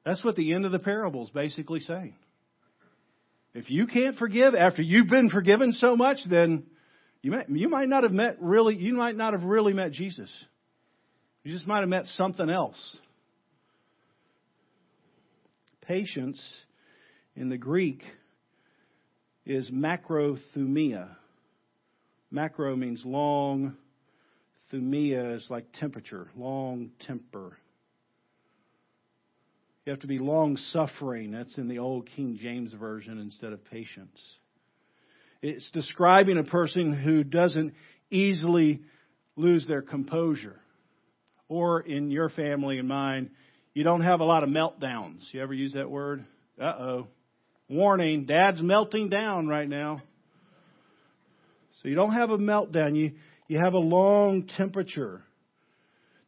That's 0.04 0.22
what 0.24 0.36
the 0.36 0.52
end 0.52 0.64
of 0.64 0.72
the 0.72 0.78
parable 0.78 1.24
is 1.24 1.30
basically 1.30 1.80
saying. 1.80 2.14
If 3.54 3.70
you 3.70 3.86
can't 3.86 4.16
forgive 4.16 4.54
after 4.54 4.82
you've 4.82 5.08
been 5.08 5.30
forgiven 5.30 5.72
so 5.72 5.96
much, 5.96 6.18
then 6.28 6.66
you 7.22 7.30
might, 7.32 7.48
you 7.48 7.68
might 7.68 7.88
not 7.88 8.02
have 8.02 8.12
met 8.12 8.36
really, 8.40 8.76
you 8.76 8.92
might 8.92 9.16
not 9.16 9.32
have 9.32 9.42
really 9.42 9.72
met 9.72 9.92
Jesus. 9.92 10.30
You 11.42 11.52
just 11.52 11.66
might 11.66 11.80
have 11.80 11.88
met 11.88 12.04
something 12.06 12.50
else. 12.50 12.96
Patience 15.80 16.40
in 17.34 17.48
the 17.48 17.56
Greek 17.56 18.02
is 19.46 19.70
macrothumia. 19.70 21.08
Macro 22.30 22.74
means 22.74 23.02
long. 23.04 23.76
Thumia 24.72 25.36
is 25.36 25.46
like 25.48 25.72
temperature, 25.78 26.28
long 26.34 26.90
temper. 27.06 27.56
You 29.84 29.92
have 29.92 30.00
to 30.00 30.08
be 30.08 30.18
long 30.18 30.56
suffering. 30.56 31.30
That's 31.30 31.56
in 31.56 31.68
the 31.68 31.78
old 31.78 32.08
King 32.16 32.36
James 32.42 32.72
Version 32.72 33.20
instead 33.20 33.52
of 33.52 33.64
patience. 33.66 34.20
It's 35.40 35.70
describing 35.70 36.38
a 36.38 36.44
person 36.44 36.92
who 36.92 37.22
doesn't 37.22 37.74
easily 38.10 38.82
lose 39.36 39.64
their 39.68 39.82
composure. 39.82 40.60
Or 41.48 41.80
in 41.80 42.10
your 42.10 42.28
family 42.30 42.80
and 42.80 42.88
mine, 42.88 43.30
you 43.72 43.84
don't 43.84 44.02
have 44.02 44.18
a 44.18 44.24
lot 44.24 44.42
of 44.42 44.48
meltdowns. 44.48 45.32
You 45.32 45.40
ever 45.40 45.54
use 45.54 45.74
that 45.74 45.88
word? 45.88 46.24
Uh 46.60 46.64
oh. 46.64 47.06
Warning, 47.68 48.26
dad's 48.26 48.62
melting 48.62 49.08
down 49.08 49.48
right 49.48 49.68
now. 49.68 50.02
So 51.82 51.88
you 51.88 51.96
don't 51.96 52.12
have 52.12 52.30
a 52.30 52.38
meltdown. 52.38 52.96
You, 52.96 53.12
you 53.48 53.58
have 53.58 53.74
a 53.74 53.78
long 53.78 54.48
temperature. 54.56 55.22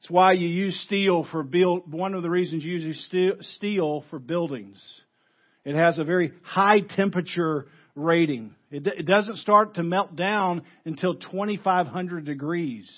It's 0.00 0.10
why 0.10 0.32
you 0.32 0.48
use 0.48 0.80
steel 0.84 1.26
for 1.30 1.42
build. 1.42 1.92
One 1.92 2.14
of 2.14 2.22
the 2.22 2.30
reasons 2.30 2.64
you 2.64 2.74
use 2.74 3.08
steel 3.56 4.04
for 4.10 4.18
buildings. 4.18 4.82
It 5.64 5.74
has 5.74 5.98
a 5.98 6.04
very 6.04 6.32
high 6.42 6.80
temperature 6.80 7.66
rating. 7.94 8.54
It, 8.70 8.86
it 8.86 9.06
doesn't 9.06 9.38
start 9.38 9.74
to 9.74 9.82
melt 9.82 10.16
down 10.16 10.62
until 10.84 11.14
2,500 11.14 12.24
degrees. 12.24 12.90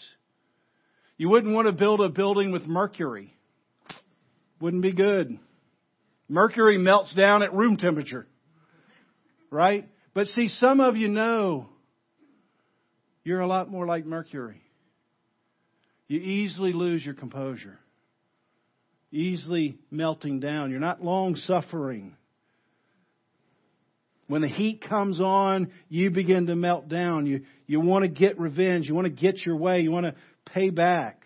You 1.16 1.28
wouldn't 1.28 1.54
want 1.54 1.66
to 1.66 1.72
build 1.72 2.00
a 2.00 2.08
building 2.08 2.52
with 2.52 2.62
mercury. 2.62 3.34
Wouldn't 4.60 4.82
be 4.82 4.92
good. 4.92 5.38
Mercury 6.30 6.78
melts 6.78 7.12
down 7.12 7.42
at 7.42 7.52
room 7.52 7.76
temperature. 7.76 8.24
Right? 9.50 9.88
But 10.14 10.28
see, 10.28 10.46
some 10.46 10.78
of 10.78 10.96
you 10.96 11.08
know 11.08 11.66
you're 13.24 13.40
a 13.40 13.48
lot 13.48 13.68
more 13.68 13.84
like 13.84 14.06
mercury. 14.06 14.62
You 16.06 16.20
easily 16.20 16.72
lose 16.72 17.04
your 17.04 17.14
composure, 17.14 17.78
easily 19.10 19.78
melting 19.90 20.38
down. 20.38 20.70
You're 20.70 20.78
not 20.78 21.02
long 21.02 21.34
suffering. 21.34 22.16
When 24.28 24.42
the 24.42 24.48
heat 24.48 24.84
comes 24.88 25.20
on, 25.20 25.72
you 25.88 26.10
begin 26.10 26.46
to 26.46 26.54
melt 26.54 26.88
down. 26.88 27.26
You, 27.26 27.40
you 27.66 27.80
want 27.80 28.04
to 28.04 28.08
get 28.08 28.38
revenge. 28.38 28.86
You 28.88 28.94
want 28.94 29.06
to 29.06 29.12
get 29.12 29.44
your 29.44 29.56
way. 29.56 29.80
You 29.80 29.90
want 29.90 30.06
to 30.06 30.14
pay 30.46 30.70
back. 30.70 31.24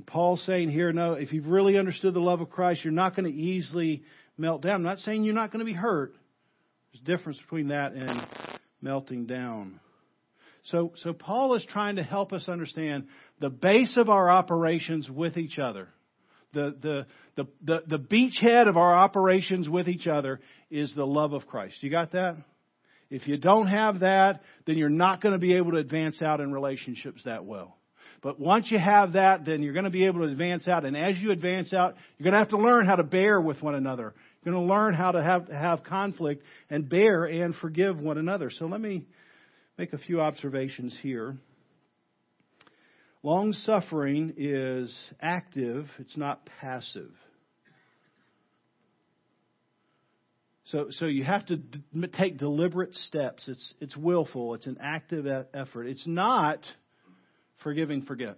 And 0.00 0.06
Paul's 0.06 0.42
saying 0.46 0.70
here, 0.70 0.94
no, 0.94 1.12
if 1.12 1.30
you've 1.30 1.46
really 1.46 1.76
understood 1.76 2.14
the 2.14 2.20
love 2.20 2.40
of 2.40 2.48
Christ, 2.48 2.82
you're 2.82 2.90
not 2.90 3.14
going 3.14 3.30
to 3.30 3.38
easily 3.38 4.02
melt 4.38 4.62
down. 4.62 4.76
I'm 4.76 4.82
not 4.82 4.96
saying 5.00 5.24
you're 5.24 5.34
not 5.34 5.52
going 5.52 5.58
to 5.58 5.66
be 5.66 5.74
hurt. 5.74 6.14
There's 6.90 7.02
a 7.02 7.04
difference 7.04 7.38
between 7.38 7.68
that 7.68 7.92
and 7.92 8.26
melting 8.80 9.26
down. 9.26 9.78
So, 10.62 10.94
so 10.96 11.12
Paul 11.12 11.54
is 11.54 11.66
trying 11.68 11.96
to 11.96 12.02
help 12.02 12.32
us 12.32 12.48
understand 12.48 13.08
the 13.40 13.50
base 13.50 13.98
of 13.98 14.08
our 14.08 14.30
operations 14.30 15.06
with 15.10 15.36
each 15.36 15.58
other. 15.58 15.88
The, 16.54 16.74
the, 16.80 17.06
the, 17.36 17.48
the, 17.62 17.82
the 17.86 17.98
beachhead 17.98 18.70
of 18.70 18.78
our 18.78 18.94
operations 18.94 19.68
with 19.68 19.86
each 19.86 20.06
other 20.06 20.40
is 20.70 20.94
the 20.94 21.06
love 21.06 21.34
of 21.34 21.46
Christ. 21.46 21.74
You 21.82 21.90
got 21.90 22.12
that? 22.12 22.38
If 23.10 23.28
you 23.28 23.36
don't 23.36 23.66
have 23.66 24.00
that, 24.00 24.40
then 24.66 24.78
you're 24.78 24.88
not 24.88 25.20
going 25.20 25.34
to 25.34 25.38
be 25.38 25.56
able 25.56 25.72
to 25.72 25.76
advance 25.76 26.22
out 26.22 26.40
in 26.40 26.54
relationships 26.54 27.20
that 27.26 27.44
well. 27.44 27.76
But 28.22 28.38
once 28.38 28.70
you 28.70 28.78
have 28.78 29.14
that, 29.14 29.44
then 29.46 29.62
you're 29.62 29.72
going 29.72 29.86
to 29.86 29.90
be 29.90 30.04
able 30.04 30.20
to 30.20 30.26
advance 30.26 30.68
out. 30.68 30.84
And 30.84 30.96
as 30.96 31.16
you 31.18 31.30
advance 31.30 31.72
out, 31.72 31.94
you're 32.18 32.24
going 32.24 32.34
to 32.34 32.38
have 32.38 32.50
to 32.50 32.58
learn 32.58 32.84
how 32.86 32.96
to 32.96 33.02
bear 33.02 33.40
with 33.40 33.62
one 33.62 33.74
another. 33.74 34.14
You're 34.44 34.52
going 34.52 34.66
to 34.66 34.72
learn 34.72 34.94
how 34.94 35.12
to 35.12 35.22
have, 35.22 35.48
have 35.48 35.84
conflict 35.84 36.42
and 36.68 36.88
bear 36.88 37.24
and 37.24 37.54
forgive 37.54 37.98
one 37.98 38.18
another. 38.18 38.50
So 38.50 38.66
let 38.66 38.80
me 38.80 39.06
make 39.78 39.92
a 39.94 39.98
few 39.98 40.20
observations 40.20 40.96
here. 41.02 41.36
Long 43.22 43.52
suffering 43.52 44.34
is 44.38 44.94
active, 45.20 45.86
it's 45.98 46.16
not 46.16 46.48
passive. 46.60 47.12
So, 50.66 50.86
so 50.90 51.06
you 51.06 51.24
have 51.24 51.44
to 51.46 51.56
d- 51.56 51.82
take 52.16 52.38
deliberate 52.38 52.94
steps. 52.94 53.48
It's, 53.48 53.74
it's 53.80 53.96
willful. 53.96 54.54
It's 54.54 54.66
an 54.66 54.78
active 54.80 55.26
e- 55.26 55.42
effort. 55.52 55.86
It's 55.86 56.06
not 56.06 56.60
forgiving, 57.62 58.02
forget. 58.02 58.36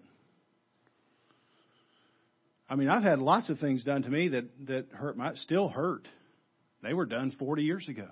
I 2.68 2.74
mean, 2.74 2.88
I've 2.88 3.02
had 3.02 3.18
lots 3.18 3.50
of 3.50 3.58
things 3.58 3.84
done 3.84 4.02
to 4.02 4.08
me 4.08 4.28
that, 4.28 4.44
that 4.66 4.86
hurt 4.92 5.16
my, 5.16 5.34
still 5.34 5.68
hurt. 5.68 6.08
They 6.82 6.94
were 6.94 7.06
done 7.06 7.34
40 7.38 7.62
years 7.62 7.86
ago. 7.88 8.08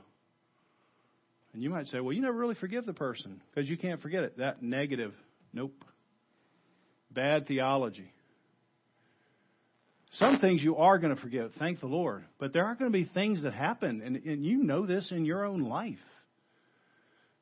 And 1.52 1.62
you 1.62 1.70
might 1.70 1.86
say, 1.86 1.98
well, 2.00 2.12
you 2.12 2.20
never 2.20 2.36
really 2.36 2.54
forgive 2.54 2.86
the 2.86 2.92
person 2.92 3.40
because 3.52 3.68
you 3.68 3.76
can't 3.76 4.00
forget 4.00 4.22
it. 4.22 4.38
That 4.38 4.62
negative, 4.62 5.12
nope. 5.52 5.84
Bad 7.10 7.46
theology. 7.46 8.12
Some 10.12 10.40
things 10.40 10.62
you 10.62 10.76
are 10.76 10.98
going 10.98 11.14
to 11.14 11.20
forgive, 11.20 11.52
thank 11.58 11.80
the 11.80 11.86
Lord. 11.86 12.24
But 12.38 12.52
there 12.52 12.66
are 12.66 12.74
going 12.74 12.90
to 12.90 12.96
be 12.96 13.08
things 13.12 13.42
that 13.42 13.54
happen, 13.54 14.02
and, 14.04 14.16
and 14.16 14.44
you 14.44 14.62
know 14.62 14.84
this 14.86 15.10
in 15.10 15.24
your 15.24 15.44
own 15.44 15.60
life. 15.62 15.98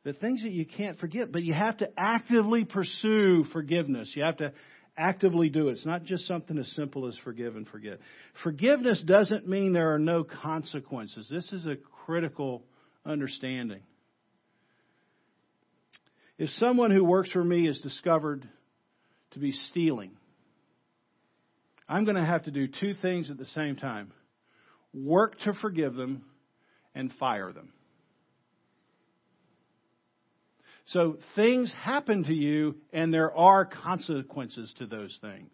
The 0.08 0.14
things 0.14 0.42
that 0.42 0.52
you 0.52 0.64
can't 0.64 0.98
forget, 0.98 1.30
but 1.30 1.42
you 1.42 1.52
have 1.52 1.76
to 1.78 1.90
actively 1.94 2.64
pursue 2.64 3.44
forgiveness. 3.52 4.10
You 4.16 4.22
have 4.22 4.38
to 4.38 4.54
actively 4.96 5.50
do 5.50 5.68
it. 5.68 5.72
It's 5.72 5.84
not 5.84 6.04
just 6.04 6.26
something 6.26 6.56
as 6.56 6.66
simple 6.72 7.06
as 7.08 7.18
forgive 7.24 7.56
and 7.56 7.68
forget. 7.68 7.98
Forgiveness 8.42 9.02
doesn't 9.06 9.46
mean 9.46 9.74
there 9.74 9.92
are 9.92 9.98
no 9.98 10.24
consequences. 10.24 11.28
This 11.30 11.52
is 11.52 11.66
a 11.66 11.76
critical 12.06 12.62
understanding. 13.04 13.82
If 16.38 16.48
someone 16.52 16.90
who 16.90 17.04
works 17.04 17.30
for 17.30 17.44
me 17.44 17.68
is 17.68 17.78
discovered 17.82 18.48
to 19.32 19.38
be 19.38 19.52
stealing, 19.52 20.12
I'm 21.86 22.04
going 22.04 22.16
to 22.16 22.24
have 22.24 22.44
to 22.44 22.50
do 22.50 22.66
two 22.66 22.94
things 22.94 23.30
at 23.30 23.36
the 23.36 23.44
same 23.44 23.76
time 23.76 24.14
work 24.94 25.38
to 25.40 25.52
forgive 25.52 25.96
them 25.96 26.24
and 26.94 27.12
fire 27.20 27.52
them. 27.52 27.74
So 30.88 31.18
things 31.34 31.72
happen 31.82 32.24
to 32.24 32.34
you 32.34 32.76
and 32.92 33.12
there 33.12 33.34
are 33.34 33.66
consequences 33.66 34.74
to 34.78 34.86
those 34.86 35.16
things. 35.20 35.50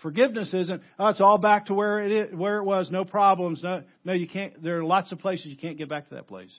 Forgiveness 0.00 0.54
isn't, 0.54 0.82
oh, 0.98 1.08
it's 1.08 1.20
all 1.20 1.38
back 1.38 1.66
to 1.66 1.74
where 1.74 2.00
it 2.04 2.12
is, 2.12 2.34
where 2.34 2.58
it 2.58 2.64
was, 2.64 2.90
no 2.90 3.04
problems. 3.04 3.62
No, 3.62 3.82
no, 4.04 4.12
you 4.12 4.28
can't, 4.28 4.62
there 4.62 4.78
are 4.78 4.84
lots 4.84 5.12
of 5.12 5.18
places 5.18 5.46
you 5.46 5.56
can't 5.56 5.76
get 5.76 5.88
back 5.88 6.08
to 6.08 6.14
that 6.14 6.28
place. 6.28 6.54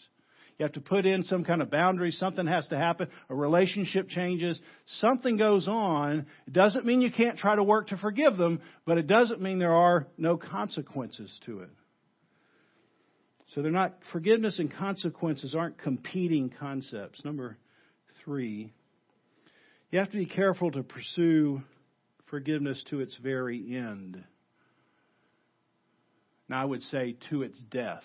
You 0.60 0.66
have 0.66 0.74
to 0.74 0.82
put 0.82 1.06
in 1.06 1.24
some 1.24 1.46
kind 1.46 1.62
of 1.62 1.72
boundary. 1.72 2.12
Something 2.12 2.46
has 2.46 2.68
to 2.68 2.78
happen. 2.78 3.08
A 3.30 3.36
relationship 3.36 4.10
changes. 4.10 4.60
Something 4.86 5.38
goes 5.38 5.68
on. 5.68 6.28
It 6.46 6.54
doesn't 6.54 6.86
mean 6.86 7.02
you 7.02 7.12
can't 7.12 7.38
try 7.38 7.56
to 7.56 7.64
work 7.64 7.88
to 7.88 7.98
forgive 7.98 8.38
them, 8.38 8.62
but 8.86 8.98
it 8.98 9.08
doesn't 9.08 9.42
mean 9.42 9.58
there 9.58 9.74
are 9.74 10.06
no 10.18 10.38
consequences 10.38 11.36
to 11.46 11.62
it. 11.62 11.70
So 13.56 13.62
they're 13.62 13.72
not, 13.72 13.96
forgiveness 14.12 14.60
and 14.60 14.72
consequences 14.72 15.56
aren't 15.56 15.80
competing 15.80 16.54
concepts. 16.60 17.26
Number 17.26 17.58
three, 18.24 18.74
you 19.92 20.00
have 20.00 20.12
to 20.12 20.18
be 20.18 20.26
careful 20.26 20.72
to 20.72 20.84
pursue 20.84 21.62
forgiveness 22.30 22.84
to 22.90 23.02
its 23.02 23.16
very 23.22 23.76
end. 23.76 24.24
Now 26.48 26.62
I 26.62 26.66
would 26.66 26.82
say 26.84 27.18
to 27.30 27.44
its 27.44 27.62
death. 27.70 28.04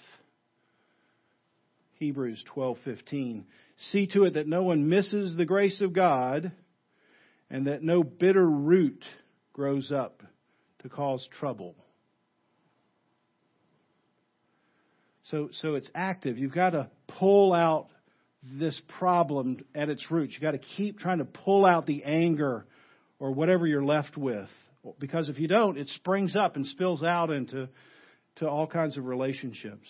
Hebrews 1.99 2.44
12:15 2.54 3.44
See 3.78 4.06
to 4.08 4.25
it 4.25 4.35
that 4.35 4.46
no 4.46 4.62
one 4.62 4.88
misses 4.88 5.37
the 5.37 5.44
grace 5.44 5.80
of 5.80 5.92
God 5.92 6.52
and 7.50 7.66
that 7.66 7.82
no 7.82 8.02
bitter 8.02 8.46
root 8.46 9.04
grows 9.52 9.92
up 9.92 10.23
to 10.80 10.88
cause 10.88 11.26
trouble. 11.38 11.75
So 15.25 15.50
so 15.52 15.75
it's 15.75 15.90
active. 15.94 16.38
You've 16.38 16.54
got 16.54 16.70
to 16.70 16.90
pull 17.06 17.52
out 17.52 17.88
this 18.53 18.81
problem 18.99 19.59
at 19.75 19.88
its 19.88 20.11
roots. 20.11 20.35
You've 20.35 20.43
got 20.43 20.53
to 20.53 20.59
keep 20.76 20.99
trying 20.99 21.19
to 21.19 21.25
pull 21.25 21.67
out 21.67 21.87
the 21.87 22.05
anger 22.05 22.67
or 23.19 23.33
whatever 23.33 23.67
you're 23.67 23.85
left 23.85 24.17
with. 24.17 24.49
Because 24.99 25.29
if 25.29 25.38
you 25.38 25.49
don't, 25.49 25.79
it 25.79 25.88
springs 25.88 26.37
up 26.37 26.57
and 26.57 26.65
spills 26.67 27.03
out 27.03 27.31
into 27.31 27.69
to 28.37 28.49
all 28.49 28.67
kinds 28.67 28.97
of 28.97 29.05
relationships. 29.05 29.88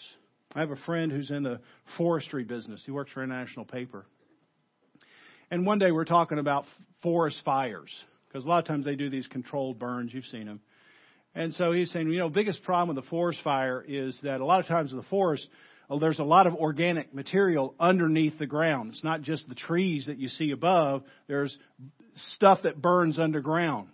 I 0.54 0.60
have 0.60 0.70
a 0.70 0.76
friend 0.76 1.12
who's 1.12 1.30
in 1.30 1.42
the 1.42 1.60
forestry 1.98 2.44
business. 2.44 2.82
He 2.84 2.92
works 2.92 3.12
for 3.12 3.22
a 3.22 3.26
national 3.26 3.66
paper. 3.66 4.06
And 5.50 5.66
one 5.66 5.78
day 5.78 5.92
we're 5.92 6.04
talking 6.04 6.38
about 6.38 6.64
forest 7.02 7.42
fires 7.44 7.92
because 8.26 8.44
a 8.44 8.48
lot 8.48 8.58
of 8.60 8.64
times 8.64 8.84
they 8.84 8.96
do 8.96 9.10
these 9.10 9.26
controlled 9.26 9.78
burns. 9.78 10.14
You've 10.14 10.24
seen 10.24 10.46
them. 10.46 10.60
And 11.34 11.52
so 11.52 11.72
he's 11.72 11.92
saying, 11.92 12.08
you 12.08 12.18
know, 12.18 12.30
biggest 12.30 12.62
problem 12.62 12.96
with 12.96 13.04
the 13.04 13.10
forest 13.10 13.40
fire 13.44 13.84
is 13.86 14.18
that 14.22 14.40
a 14.40 14.44
lot 14.46 14.60
of 14.60 14.66
times 14.66 14.92
in 14.92 14.96
the 14.96 15.04
forest, 15.04 15.46
well, 15.88 15.98
there's 15.98 16.18
a 16.18 16.24
lot 16.24 16.46
of 16.46 16.54
organic 16.54 17.14
material 17.14 17.74
underneath 17.78 18.38
the 18.38 18.46
ground. 18.46 18.90
It's 18.92 19.04
not 19.04 19.22
just 19.22 19.48
the 19.48 19.54
trees 19.54 20.06
that 20.06 20.18
you 20.18 20.28
see 20.28 20.50
above. 20.50 21.04
There's 21.28 21.56
stuff 22.34 22.60
that 22.64 22.82
burns 22.82 23.18
underground. 23.18 23.88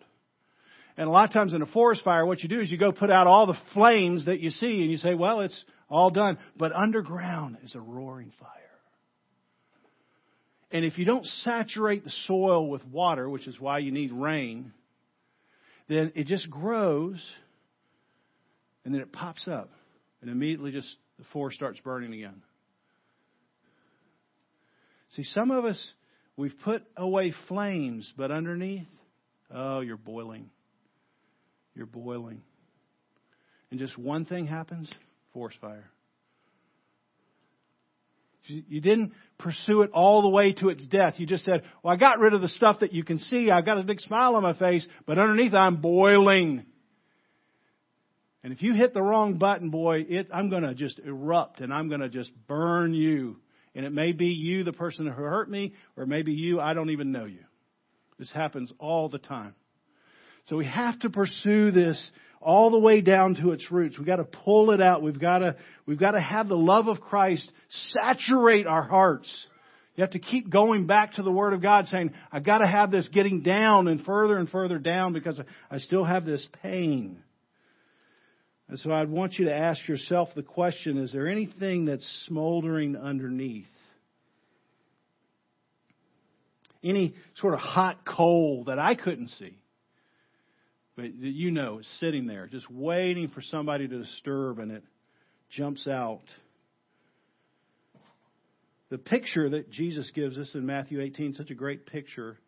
And 0.96 1.08
a 1.08 1.10
lot 1.10 1.24
of 1.24 1.32
times 1.32 1.54
in 1.54 1.62
a 1.62 1.66
forest 1.66 2.02
fire, 2.04 2.24
what 2.24 2.42
you 2.42 2.48
do 2.48 2.60
is 2.60 2.70
you 2.70 2.78
go 2.78 2.92
put 2.92 3.10
out 3.10 3.26
all 3.26 3.46
the 3.46 3.58
flames 3.74 4.26
that 4.26 4.40
you 4.40 4.50
see 4.50 4.82
and 4.82 4.90
you 4.90 4.96
say, 4.96 5.14
well, 5.14 5.40
it's 5.40 5.64
all 5.88 6.10
done. 6.10 6.38
But 6.56 6.72
underground 6.72 7.58
is 7.62 7.74
a 7.74 7.80
roaring 7.80 8.32
fire. 8.38 8.48
And 10.70 10.84
if 10.86 10.96
you 10.96 11.04
don't 11.04 11.26
saturate 11.26 12.04
the 12.04 12.12
soil 12.26 12.68
with 12.68 12.84
water, 12.86 13.28
which 13.28 13.46
is 13.46 13.60
why 13.60 13.78
you 13.78 13.92
need 13.92 14.12
rain, 14.12 14.72
then 15.88 16.12
it 16.14 16.26
just 16.26 16.48
grows 16.50 17.22
and 18.84 18.94
then 18.94 19.02
it 19.02 19.12
pops 19.12 19.46
up 19.46 19.70
and 20.22 20.30
immediately 20.30 20.72
just 20.72 20.88
the 21.32 21.56
starts 21.56 21.80
burning 21.80 22.12
again. 22.12 22.42
See, 25.10 25.24
some 25.24 25.50
of 25.50 25.64
us, 25.64 25.92
we've 26.36 26.58
put 26.64 26.82
away 26.96 27.34
flames, 27.48 28.12
but 28.16 28.30
underneath, 28.30 28.86
oh, 29.54 29.80
you're 29.80 29.96
boiling. 29.96 30.50
You're 31.74 31.86
boiling. 31.86 32.42
And 33.70 33.78
just 33.78 33.96
one 33.98 34.24
thing 34.24 34.46
happens 34.46 34.90
forest 35.32 35.56
fire. 35.60 35.84
You 38.44 38.80
didn't 38.80 39.12
pursue 39.38 39.82
it 39.82 39.92
all 39.92 40.22
the 40.22 40.28
way 40.28 40.52
to 40.54 40.68
its 40.68 40.84
death. 40.86 41.14
You 41.18 41.26
just 41.26 41.44
said, 41.44 41.62
well, 41.82 41.94
I 41.94 41.96
got 41.96 42.18
rid 42.18 42.34
of 42.34 42.40
the 42.40 42.48
stuff 42.48 42.80
that 42.80 42.92
you 42.92 43.04
can 43.04 43.20
see. 43.20 43.50
I've 43.50 43.64
got 43.64 43.78
a 43.78 43.84
big 43.84 44.00
smile 44.00 44.34
on 44.34 44.42
my 44.42 44.54
face, 44.54 44.86
but 45.06 45.18
underneath 45.18 45.54
I'm 45.54 45.76
boiling. 45.80 46.66
And 48.44 48.52
if 48.52 48.62
you 48.62 48.74
hit 48.74 48.92
the 48.92 49.02
wrong 49.02 49.38
button, 49.38 49.70
boy, 49.70 50.04
it, 50.08 50.28
I'm 50.32 50.50
going 50.50 50.64
to 50.64 50.74
just 50.74 50.98
erupt 50.98 51.60
and 51.60 51.72
I'm 51.72 51.88
going 51.88 52.00
to 52.00 52.08
just 52.08 52.32
burn 52.48 52.92
you. 52.92 53.36
And 53.74 53.86
it 53.86 53.92
may 53.92 54.12
be 54.12 54.26
you, 54.26 54.64
the 54.64 54.72
person 54.72 55.06
who 55.06 55.12
hurt 55.12 55.48
me, 55.48 55.74
or 55.96 56.06
maybe 56.06 56.32
you, 56.32 56.60
I 56.60 56.74
don't 56.74 56.90
even 56.90 57.12
know 57.12 57.24
you. 57.24 57.44
This 58.18 58.30
happens 58.32 58.72
all 58.78 59.08
the 59.08 59.18
time. 59.18 59.54
So 60.46 60.56
we 60.56 60.66
have 60.66 60.98
to 61.00 61.10
pursue 61.10 61.70
this 61.70 62.10
all 62.40 62.70
the 62.70 62.78
way 62.78 63.00
down 63.00 63.36
to 63.36 63.52
its 63.52 63.70
roots. 63.70 63.96
We've 63.96 64.06
got 64.06 64.16
to 64.16 64.24
pull 64.24 64.72
it 64.72 64.82
out. 64.82 65.02
We've 65.02 65.18
got 65.18 65.38
to, 65.38 65.56
we've 65.86 65.98
got 65.98 66.12
to 66.12 66.20
have 66.20 66.48
the 66.48 66.56
love 66.56 66.88
of 66.88 67.00
Christ 67.00 67.50
saturate 67.68 68.66
our 68.66 68.82
hearts. 68.82 69.30
You 69.94 70.02
have 70.02 70.12
to 70.12 70.18
keep 70.18 70.50
going 70.50 70.86
back 70.86 71.14
to 71.14 71.22
the 71.22 71.30
Word 71.30 71.52
of 71.52 71.62
God 71.62 71.86
saying, 71.86 72.12
I've 72.32 72.44
got 72.44 72.58
to 72.58 72.66
have 72.66 72.90
this 72.90 73.08
getting 73.08 73.42
down 73.42 73.88
and 73.88 74.04
further 74.04 74.36
and 74.36 74.50
further 74.50 74.78
down 74.78 75.12
because 75.12 75.40
I 75.70 75.78
still 75.78 76.04
have 76.04 76.24
this 76.24 76.46
pain. 76.62 77.22
And 78.72 78.80
so 78.80 78.90
I'd 78.90 79.10
want 79.10 79.34
you 79.34 79.44
to 79.44 79.54
ask 79.54 79.86
yourself 79.86 80.30
the 80.34 80.42
question, 80.42 80.96
is 80.96 81.12
there 81.12 81.28
anything 81.28 81.84
that's 81.84 82.06
smoldering 82.26 82.96
underneath? 82.96 83.66
Any 86.82 87.14
sort 87.36 87.52
of 87.52 87.60
hot 87.60 88.06
coal 88.06 88.64
that 88.68 88.78
I 88.78 88.94
couldn't 88.94 89.28
see? 89.28 89.58
but 90.96 91.12
you 91.12 91.50
know 91.50 91.80
is 91.80 91.88
sitting 92.00 92.26
there 92.26 92.46
just 92.46 92.70
waiting 92.70 93.28
for 93.28 93.42
somebody 93.42 93.88
to 93.88 93.98
disturb 93.98 94.58
and 94.58 94.72
it 94.72 94.84
jumps 95.50 95.86
out. 95.86 96.22
The 98.88 98.96
picture 98.96 99.50
that 99.50 99.70
Jesus 99.70 100.10
gives 100.14 100.38
us 100.38 100.50
in 100.54 100.64
Matthew 100.64 101.02
18, 101.02 101.34
such 101.34 101.50
a 101.50 101.54
great 101.54 101.84
picture. 101.84 102.38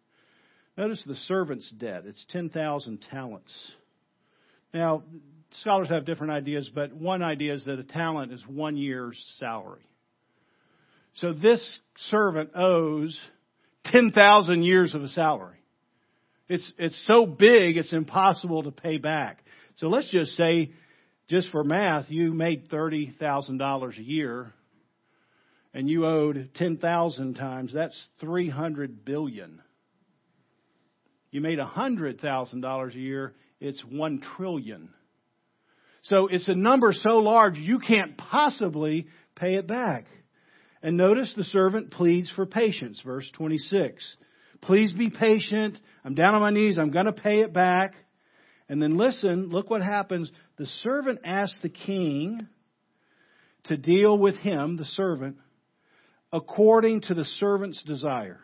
Notice 0.78 1.04
the 1.06 1.16
servant's 1.16 1.70
debt. 1.72 2.04
It's 2.06 2.24
10,000 2.30 3.04
talents. 3.10 3.52
Now, 4.72 5.02
scholars 5.60 5.88
have 5.88 6.04
different 6.04 6.32
ideas, 6.32 6.70
but 6.74 6.92
one 6.92 7.22
idea 7.22 7.54
is 7.54 7.64
that 7.64 7.78
a 7.78 7.84
talent 7.84 8.32
is 8.32 8.42
one 8.46 8.76
year's 8.76 9.22
salary. 9.38 9.84
So 11.14 11.32
this 11.32 11.78
servant 12.10 12.50
owes 12.56 13.18
10,000 13.86 14.62
years 14.62 14.94
of 14.94 15.02
a 15.02 15.08
salary. 15.08 15.58
It's, 16.48 16.72
it's 16.78 17.06
so 17.06 17.26
big, 17.26 17.76
it's 17.76 17.92
impossible 17.92 18.64
to 18.64 18.70
pay 18.70 18.98
back. 18.98 19.44
So 19.76 19.86
let's 19.88 20.10
just 20.10 20.32
say, 20.32 20.72
just 21.28 21.50
for 21.50 21.64
math, 21.64 22.10
you 22.10 22.32
made 22.32 22.68
$30,000 22.68 23.98
a 23.98 24.02
year 24.02 24.52
and 25.72 25.88
you 25.88 26.06
owed 26.06 26.50
10,000 26.54 27.34
times, 27.34 27.72
that's 27.74 28.08
300 28.20 29.04
billion. 29.04 29.60
You 31.30 31.40
made 31.40 31.58
$100,000 31.58 32.94
a 32.94 32.98
year, 32.98 33.34
it's 33.60 33.82
1 33.84 34.22
trillion. 34.36 34.90
So 36.04 36.28
it's 36.30 36.48
a 36.48 36.54
number 36.54 36.92
so 36.92 37.18
large 37.18 37.56
you 37.56 37.78
can't 37.78 38.16
possibly 38.16 39.06
pay 39.36 39.54
it 39.54 39.66
back. 39.66 40.06
And 40.82 40.96
notice 40.98 41.32
the 41.34 41.44
servant 41.44 41.92
pleads 41.92 42.30
for 42.36 42.44
patience, 42.44 43.00
verse 43.04 43.28
26. 43.34 44.16
Please 44.60 44.92
be 44.92 45.10
patient. 45.10 45.78
I'm 46.04 46.14
down 46.14 46.34
on 46.34 46.42
my 46.42 46.50
knees. 46.50 46.78
I'm 46.78 46.90
going 46.90 47.06
to 47.06 47.12
pay 47.12 47.40
it 47.40 47.54
back. 47.54 47.94
And 48.68 48.82
then 48.82 48.98
listen, 48.98 49.48
look 49.48 49.70
what 49.70 49.82
happens. 49.82 50.30
The 50.58 50.66
servant 50.82 51.20
asks 51.24 51.58
the 51.62 51.70
king 51.70 52.46
to 53.64 53.78
deal 53.78 54.16
with 54.16 54.36
him, 54.36 54.76
the 54.76 54.84
servant, 54.84 55.38
according 56.32 57.02
to 57.02 57.14
the 57.14 57.24
servant's 57.24 57.82
desire. 57.82 58.40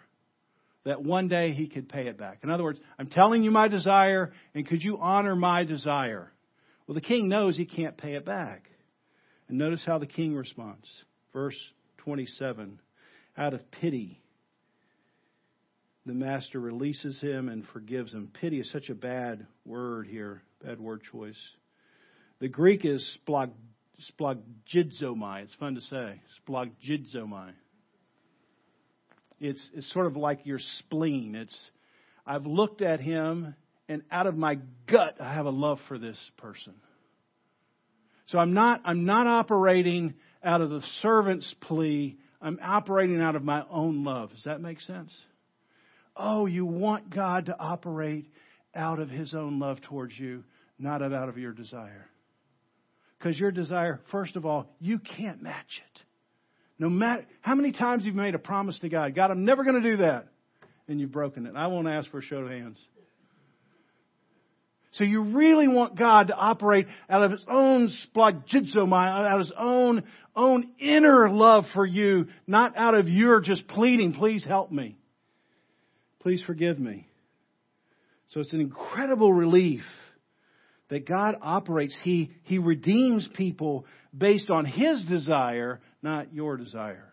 That 0.84 1.02
one 1.02 1.28
day 1.28 1.52
he 1.52 1.68
could 1.68 1.90
pay 1.90 2.06
it 2.06 2.16
back. 2.16 2.38
In 2.42 2.50
other 2.50 2.64
words, 2.64 2.80
I'm 2.98 3.08
telling 3.08 3.42
you 3.42 3.50
my 3.50 3.68
desire, 3.68 4.32
and 4.54 4.66
could 4.66 4.82
you 4.82 4.98
honor 4.98 5.36
my 5.36 5.64
desire? 5.64 6.32
Well, 6.90 6.96
the 6.96 7.02
king 7.02 7.28
knows 7.28 7.56
he 7.56 7.66
can't 7.66 7.96
pay 7.96 8.14
it 8.14 8.24
back. 8.24 8.68
And 9.46 9.58
notice 9.58 9.84
how 9.86 9.98
the 9.98 10.08
king 10.08 10.34
responds. 10.34 10.88
Verse 11.32 11.54
27 11.98 12.80
Out 13.38 13.54
of 13.54 13.70
pity, 13.70 14.20
the 16.04 16.14
master 16.14 16.58
releases 16.58 17.20
him 17.20 17.48
and 17.48 17.64
forgives 17.72 18.12
him. 18.12 18.32
Pity 18.40 18.58
is 18.58 18.68
such 18.72 18.88
a 18.88 18.96
bad 18.96 19.46
word 19.64 20.08
here, 20.08 20.42
bad 20.64 20.80
word 20.80 21.02
choice. 21.12 21.38
The 22.40 22.48
Greek 22.48 22.84
is 22.84 23.08
splag, 23.22 23.50
splagidzomai. 24.18 25.44
It's 25.44 25.54
fun 25.60 25.76
to 25.76 25.80
say. 25.82 26.20
Splagidzomai. 26.44 27.52
It's, 29.38 29.70
it's 29.74 29.92
sort 29.92 30.06
of 30.06 30.16
like 30.16 30.44
your 30.44 30.58
spleen. 30.80 31.36
It's, 31.36 31.56
I've 32.26 32.46
looked 32.46 32.82
at 32.82 32.98
him 32.98 33.54
and 33.90 34.02
out 34.12 34.28
of 34.28 34.36
my 34.36 34.56
gut, 34.88 35.16
I 35.20 35.34
have 35.34 35.46
a 35.46 35.50
love 35.50 35.80
for 35.88 35.98
this 35.98 36.16
person. 36.36 36.74
So 38.26 38.38
I'm 38.38 38.54
not, 38.54 38.80
I'm 38.84 39.04
not 39.04 39.26
operating 39.26 40.14
out 40.44 40.60
of 40.60 40.70
the 40.70 40.80
servant's 41.02 41.52
plea. 41.62 42.16
I'm 42.40 42.60
operating 42.62 43.20
out 43.20 43.34
of 43.34 43.42
my 43.42 43.64
own 43.68 44.04
love. 44.04 44.30
Does 44.30 44.44
that 44.44 44.60
make 44.60 44.80
sense? 44.80 45.12
Oh, 46.16 46.46
you 46.46 46.64
want 46.64 47.12
God 47.12 47.46
to 47.46 47.58
operate 47.58 48.30
out 48.76 49.00
of 49.00 49.10
His 49.10 49.34
own 49.34 49.58
love 49.58 49.80
towards 49.82 50.16
you, 50.16 50.44
not 50.78 51.02
out 51.02 51.28
of 51.28 51.36
your 51.36 51.52
desire. 51.52 52.06
Because 53.18 53.36
your 53.40 53.50
desire, 53.50 53.98
first 54.12 54.36
of 54.36 54.46
all, 54.46 54.70
you 54.78 55.00
can't 55.00 55.42
match 55.42 55.82
it. 55.94 56.02
No 56.78 56.88
matter 56.88 57.26
how 57.40 57.56
many 57.56 57.72
times 57.72 58.04
you've 58.04 58.14
made 58.14 58.36
a 58.36 58.38
promise 58.38 58.78
to 58.80 58.88
God, 58.88 59.16
God, 59.16 59.32
I'm 59.32 59.44
never 59.44 59.64
going 59.64 59.82
to 59.82 59.90
do 59.90 59.96
that, 59.96 60.28
and 60.86 61.00
you've 61.00 61.10
broken 61.10 61.44
it. 61.46 61.54
I 61.56 61.66
won't 61.66 61.88
ask 61.88 62.08
for 62.12 62.20
a 62.20 62.22
show 62.22 62.36
of 62.36 62.50
hands. 62.50 62.78
So 64.92 65.04
you 65.04 65.22
really 65.22 65.68
want 65.68 65.96
God 65.96 66.28
to 66.28 66.34
operate 66.34 66.86
out 67.08 67.22
of 67.22 67.30
His 67.30 67.44
own 67.48 67.90
splagizomai, 68.06 68.92
out 68.92 69.34
of 69.34 69.40
His 69.40 69.52
own, 69.56 70.04
own 70.34 70.70
inner 70.80 71.30
love 71.30 71.64
for 71.74 71.86
you, 71.86 72.26
not 72.46 72.76
out 72.76 72.94
of 72.94 73.08
your 73.08 73.40
just 73.40 73.68
pleading, 73.68 74.14
please 74.14 74.44
help 74.44 74.72
me. 74.72 74.96
Please 76.20 76.42
forgive 76.42 76.78
me. 76.78 77.06
So 78.28 78.40
it's 78.40 78.52
an 78.52 78.60
incredible 78.60 79.32
relief 79.32 79.82
that 80.88 81.06
God 81.06 81.36
operates. 81.40 81.96
He, 82.02 82.32
he 82.42 82.58
redeems 82.58 83.28
people 83.34 83.86
based 84.16 84.50
on 84.50 84.64
His 84.64 85.04
desire, 85.04 85.80
not 86.02 86.34
your 86.34 86.56
desire. 86.56 87.06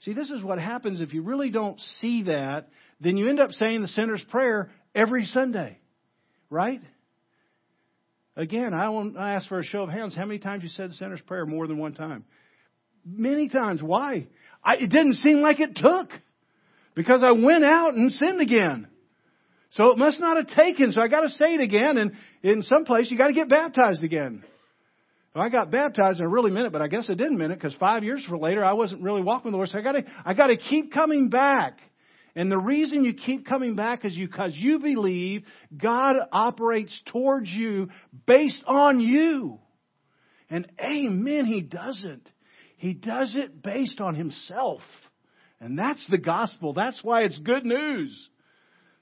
See, 0.00 0.12
this 0.12 0.30
is 0.30 0.42
what 0.42 0.58
happens 0.58 1.00
if 1.00 1.12
you 1.12 1.22
really 1.22 1.50
don't 1.50 1.80
see 2.00 2.24
that, 2.24 2.68
then 3.00 3.16
you 3.16 3.28
end 3.28 3.40
up 3.40 3.50
saying 3.52 3.82
the 3.82 3.88
sinner's 3.88 4.24
prayer 4.30 4.70
every 4.94 5.24
Sunday. 5.26 5.78
Right? 6.54 6.80
Again, 8.36 8.74
I 8.74 8.88
won't 8.88 9.16
ask 9.16 9.48
for 9.48 9.58
a 9.58 9.64
show 9.64 9.82
of 9.82 9.88
hands. 9.88 10.14
How 10.14 10.24
many 10.24 10.38
times 10.38 10.62
you 10.62 10.68
said 10.68 10.90
the 10.90 10.94
sinner's 10.94 11.20
prayer 11.22 11.46
more 11.46 11.66
than 11.66 11.78
one 11.78 11.94
time? 11.94 12.24
Many 13.04 13.48
times. 13.48 13.82
Why? 13.82 14.28
I, 14.64 14.76
it 14.76 14.88
didn't 14.88 15.14
seem 15.14 15.38
like 15.38 15.58
it 15.58 15.74
took. 15.74 16.10
Because 16.94 17.24
I 17.24 17.32
went 17.32 17.64
out 17.64 17.94
and 17.94 18.12
sinned 18.12 18.40
again. 18.40 18.86
So 19.70 19.90
it 19.90 19.98
must 19.98 20.20
not 20.20 20.36
have 20.36 20.46
taken, 20.54 20.92
so 20.92 21.02
I 21.02 21.08
gotta 21.08 21.28
say 21.30 21.54
it 21.54 21.60
again, 21.60 21.98
and 21.98 22.12
in 22.44 22.62
some 22.62 22.84
place 22.84 23.10
you 23.10 23.18
gotta 23.18 23.32
get 23.32 23.48
baptized 23.48 24.04
again. 24.04 24.44
Well, 25.34 25.44
I 25.44 25.48
got 25.48 25.72
baptized 25.72 26.20
and 26.20 26.28
I 26.28 26.30
really 26.30 26.52
meant 26.52 26.66
it, 26.66 26.72
but 26.72 26.82
I 26.82 26.86
guess 26.86 27.10
I 27.10 27.14
didn't 27.14 27.36
mean 27.36 27.50
it 27.50 27.56
because 27.56 27.74
five 27.80 28.04
years 28.04 28.24
later 28.30 28.64
I 28.64 28.74
wasn't 28.74 29.02
really 29.02 29.22
walking 29.22 29.46
with 29.46 29.54
the 29.54 29.56
Lord. 29.56 29.70
So 29.70 29.78
I 29.78 29.82
gotta, 29.82 30.04
I 30.24 30.34
gotta 30.34 30.56
keep 30.56 30.92
coming 30.92 31.30
back. 31.30 31.78
And 32.36 32.50
the 32.50 32.58
reason 32.58 33.04
you 33.04 33.14
keep 33.14 33.46
coming 33.46 33.76
back 33.76 34.04
is 34.04 34.16
because 34.16 34.52
you 34.54 34.80
believe 34.80 35.44
God 35.76 36.16
operates 36.32 37.00
towards 37.06 37.48
you 37.48 37.88
based 38.26 38.62
on 38.66 39.00
you. 39.00 39.60
And 40.50 40.70
amen, 40.80 41.46
He 41.46 41.62
doesn't. 41.62 42.28
He 42.76 42.92
does 42.92 43.34
it 43.36 43.62
based 43.62 44.00
on 44.00 44.14
Himself. 44.14 44.80
And 45.60 45.78
that's 45.78 46.04
the 46.10 46.18
gospel. 46.18 46.72
That's 46.74 47.02
why 47.02 47.22
it's 47.22 47.38
good 47.38 47.64
news. 47.64 48.28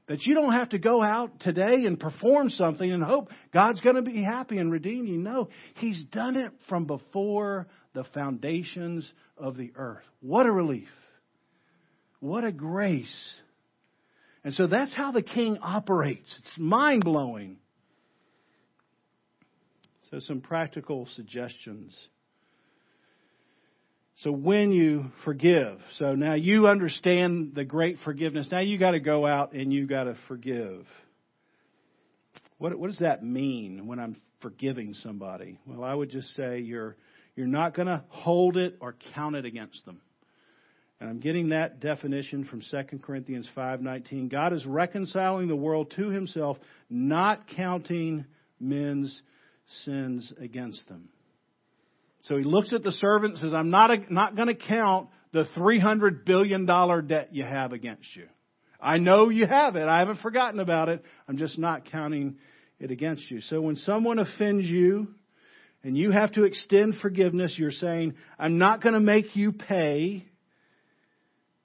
That 0.09 0.27
you 0.27 0.35
don't 0.35 0.53
have 0.53 0.71
to 0.71 0.79
go 0.79 1.03
out 1.03 1.40
today 1.40 1.87
and 1.87 1.99
perform 1.99 2.51
something 2.51 2.90
and 2.90 3.03
hope 3.03 3.31
God's 3.53 3.81
going 3.81 3.97
to 3.97 4.03
be 4.03 4.23
happy 4.23 4.59
and 4.59 4.71
redeem 4.71 5.07
you. 5.07 5.16
No, 5.16 5.49
He's 5.77 6.05
done 6.12 6.37
it 6.37 6.53
from 6.68 6.85
before 6.87 7.66
the 7.95 8.05
foundations 8.12 9.11
of 9.38 9.57
the 9.57 9.73
earth. 9.75 10.05
What 10.21 10.47
a 10.47 10.53
relief. 10.53 10.88
What 12.23 12.45
a 12.45 12.53
grace. 12.53 13.37
And 14.45 14.55
so 14.55 14.69
that's 14.69 14.95
how 14.95 15.11
the 15.11 15.25
king 15.25 15.59
operates. 15.61 16.33
It's 16.39 16.55
mind 16.57 17.03
blowing. 17.03 17.57
So, 20.09 20.21
some 20.21 20.41
practical 20.41 21.09
suggestions. 21.17 21.93
So, 24.19 24.31
when 24.31 24.71
you 24.71 25.07
forgive, 25.25 25.81
so 25.97 26.15
now 26.15 26.35
you 26.35 26.69
understand 26.69 27.57
the 27.57 27.65
great 27.65 27.97
forgiveness. 28.05 28.49
Now 28.53 28.61
you 28.61 28.79
got 28.79 28.93
to 28.93 29.01
go 29.01 29.27
out 29.27 29.53
and 29.53 29.73
you 29.73 29.89
got 29.89 30.05
to 30.05 30.17
forgive. 30.29 30.87
What, 32.59 32.79
what 32.79 32.89
does 32.89 33.01
that 33.01 33.25
mean 33.25 33.89
when 33.89 33.99
I'm 33.99 34.15
forgiving 34.41 34.95
somebody? 34.95 35.59
Well, 35.67 35.83
I 35.83 35.93
would 35.93 36.11
just 36.11 36.37
say 36.37 36.61
you're, 36.61 36.95
you're 37.35 37.49
not 37.49 37.75
going 37.75 37.89
to 37.89 38.05
hold 38.11 38.57
it 38.57 38.77
or 38.81 38.95
count 39.13 39.35
it 39.35 39.45
against 39.45 39.85
them. 39.87 40.01
And 41.03 41.11
I'm 41.11 41.19
getting 41.19 41.49
that 41.49 41.81
definition 41.81 42.45
from 42.45 42.61
2 42.61 43.01
Corinthians 43.03 43.51
5:19. 43.57 44.29
God 44.29 44.53
is 44.53 44.65
reconciling 44.65 45.49
the 45.49 45.57
world 45.57 45.93
to 45.97 46.11
himself, 46.11 46.59
not 46.88 47.49
counting 47.49 48.25
men's 48.61 49.21
sins 49.85 50.33
against 50.41 50.87
them. 50.88 51.09
So 52.21 52.37
he 52.37 52.45
looks 52.45 52.73
at 52.73 52.85
the 52.85 52.93
servant 52.93 53.33
and 53.33 53.41
says, 53.41 53.53
I'm 53.53 53.71
not, 53.71 54.12
not 54.12 54.37
going 54.37 54.47
to 54.47 54.55
count 54.55 55.09
the 55.33 55.45
$300 55.57 56.25
billion 56.25 56.67
debt 57.09 57.31
you 57.33 57.43
have 57.43 57.73
against 57.73 58.15
you. 58.15 58.29
I 58.81 58.99
know 58.99 59.29
you 59.29 59.45
have 59.45 59.75
it. 59.75 59.88
I 59.88 59.99
haven't 59.99 60.21
forgotten 60.21 60.61
about 60.61 60.88
it. 60.88 61.05
I'm 61.27 61.37
just 61.37 61.59
not 61.59 61.91
counting 61.91 62.37
it 62.79 62.93
against 62.93 63.29
you. 63.29 63.41
So 63.41 63.61
when 63.61 63.75
someone 63.75 64.21
offends 64.21 64.69
you 64.69 65.09
and 65.83 65.99
you 65.99 66.12
have 66.12 66.31
to 66.35 66.45
extend 66.45 66.99
forgiveness, 67.03 67.57
you're 67.59 67.73
saying, 67.73 68.15
I'm 68.38 68.59
not 68.59 68.85
going 68.85 68.95
to 68.95 69.01
make 69.01 69.35
you 69.35 69.51
pay 69.51 70.29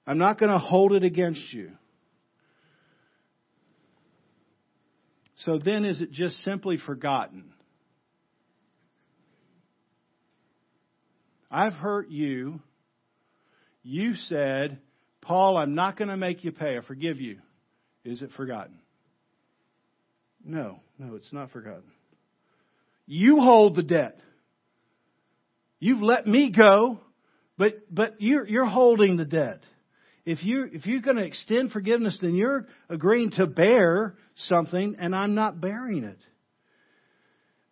I'm 0.08 0.16
not 0.16 0.40
going 0.40 0.50
to 0.50 0.58
hold 0.58 0.94
it 0.94 1.04
against 1.04 1.52
you. 1.52 1.70
So 5.44 5.58
then, 5.62 5.84
is 5.84 6.00
it 6.00 6.10
just 6.10 6.36
simply 6.44 6.78
forgotten? 6.78 7.52
I've 11.50 11.74
hurt 11.74 12.08
you. 12.08 12.60
You 13.82 14.14
said, 14.14 14.78
Paul, 15.20 15.58
I'm 15.58 15.74
not 15.74 15.98
going 15.98 16.08
to 16.08 16.16
make 16.16 16.42
you 16.42 16.52
pay. 16.52 16.78
I 16.78 16.80
forgive 16.80 17.20
you. 17.20 17.40
Is 18.02 18.22
it 18.22 18.30
forgotten? 18.34 18.78
No, 20.42 20.80
no, 20.98 21.16
it's 21.16 21.34
not 21.34 21.50
forgotten. 21.50 21.92
You 23.06 23.42
hold 23.42 23.76
the 23.76 23.82
debt. 23.82 24.18
You've 25.80 26.00
let 26.00 26.26
me 26.26 26.50
go, 26.50 26.98
but, 27.58 27.74
but 27.94 28.22
you're, 28.22 28.48
you're 28.48 28.64
holding 28.64 29.18
the 29.18 29.26
debt 29.26 29.60
if 30.28 30.44
you 30.44 30.68
if 30.70 30.84
you're 30.84 31.00
going 31.00 31.16
to 31.16 31.24
extend 31.24 31.72
forgiveness, 31.72 32.18
then 32.20 32.34
you're 32.34 32.66
agreeing 32.90 33.30
to 33.32 33.46
bear 33.46 34.14
something, 34.36 34.96
and 35.00 35.14
I'm 35.14 35.34
not 35.34 35.58
bearing 35.58 36.04
it. 36.04 36.18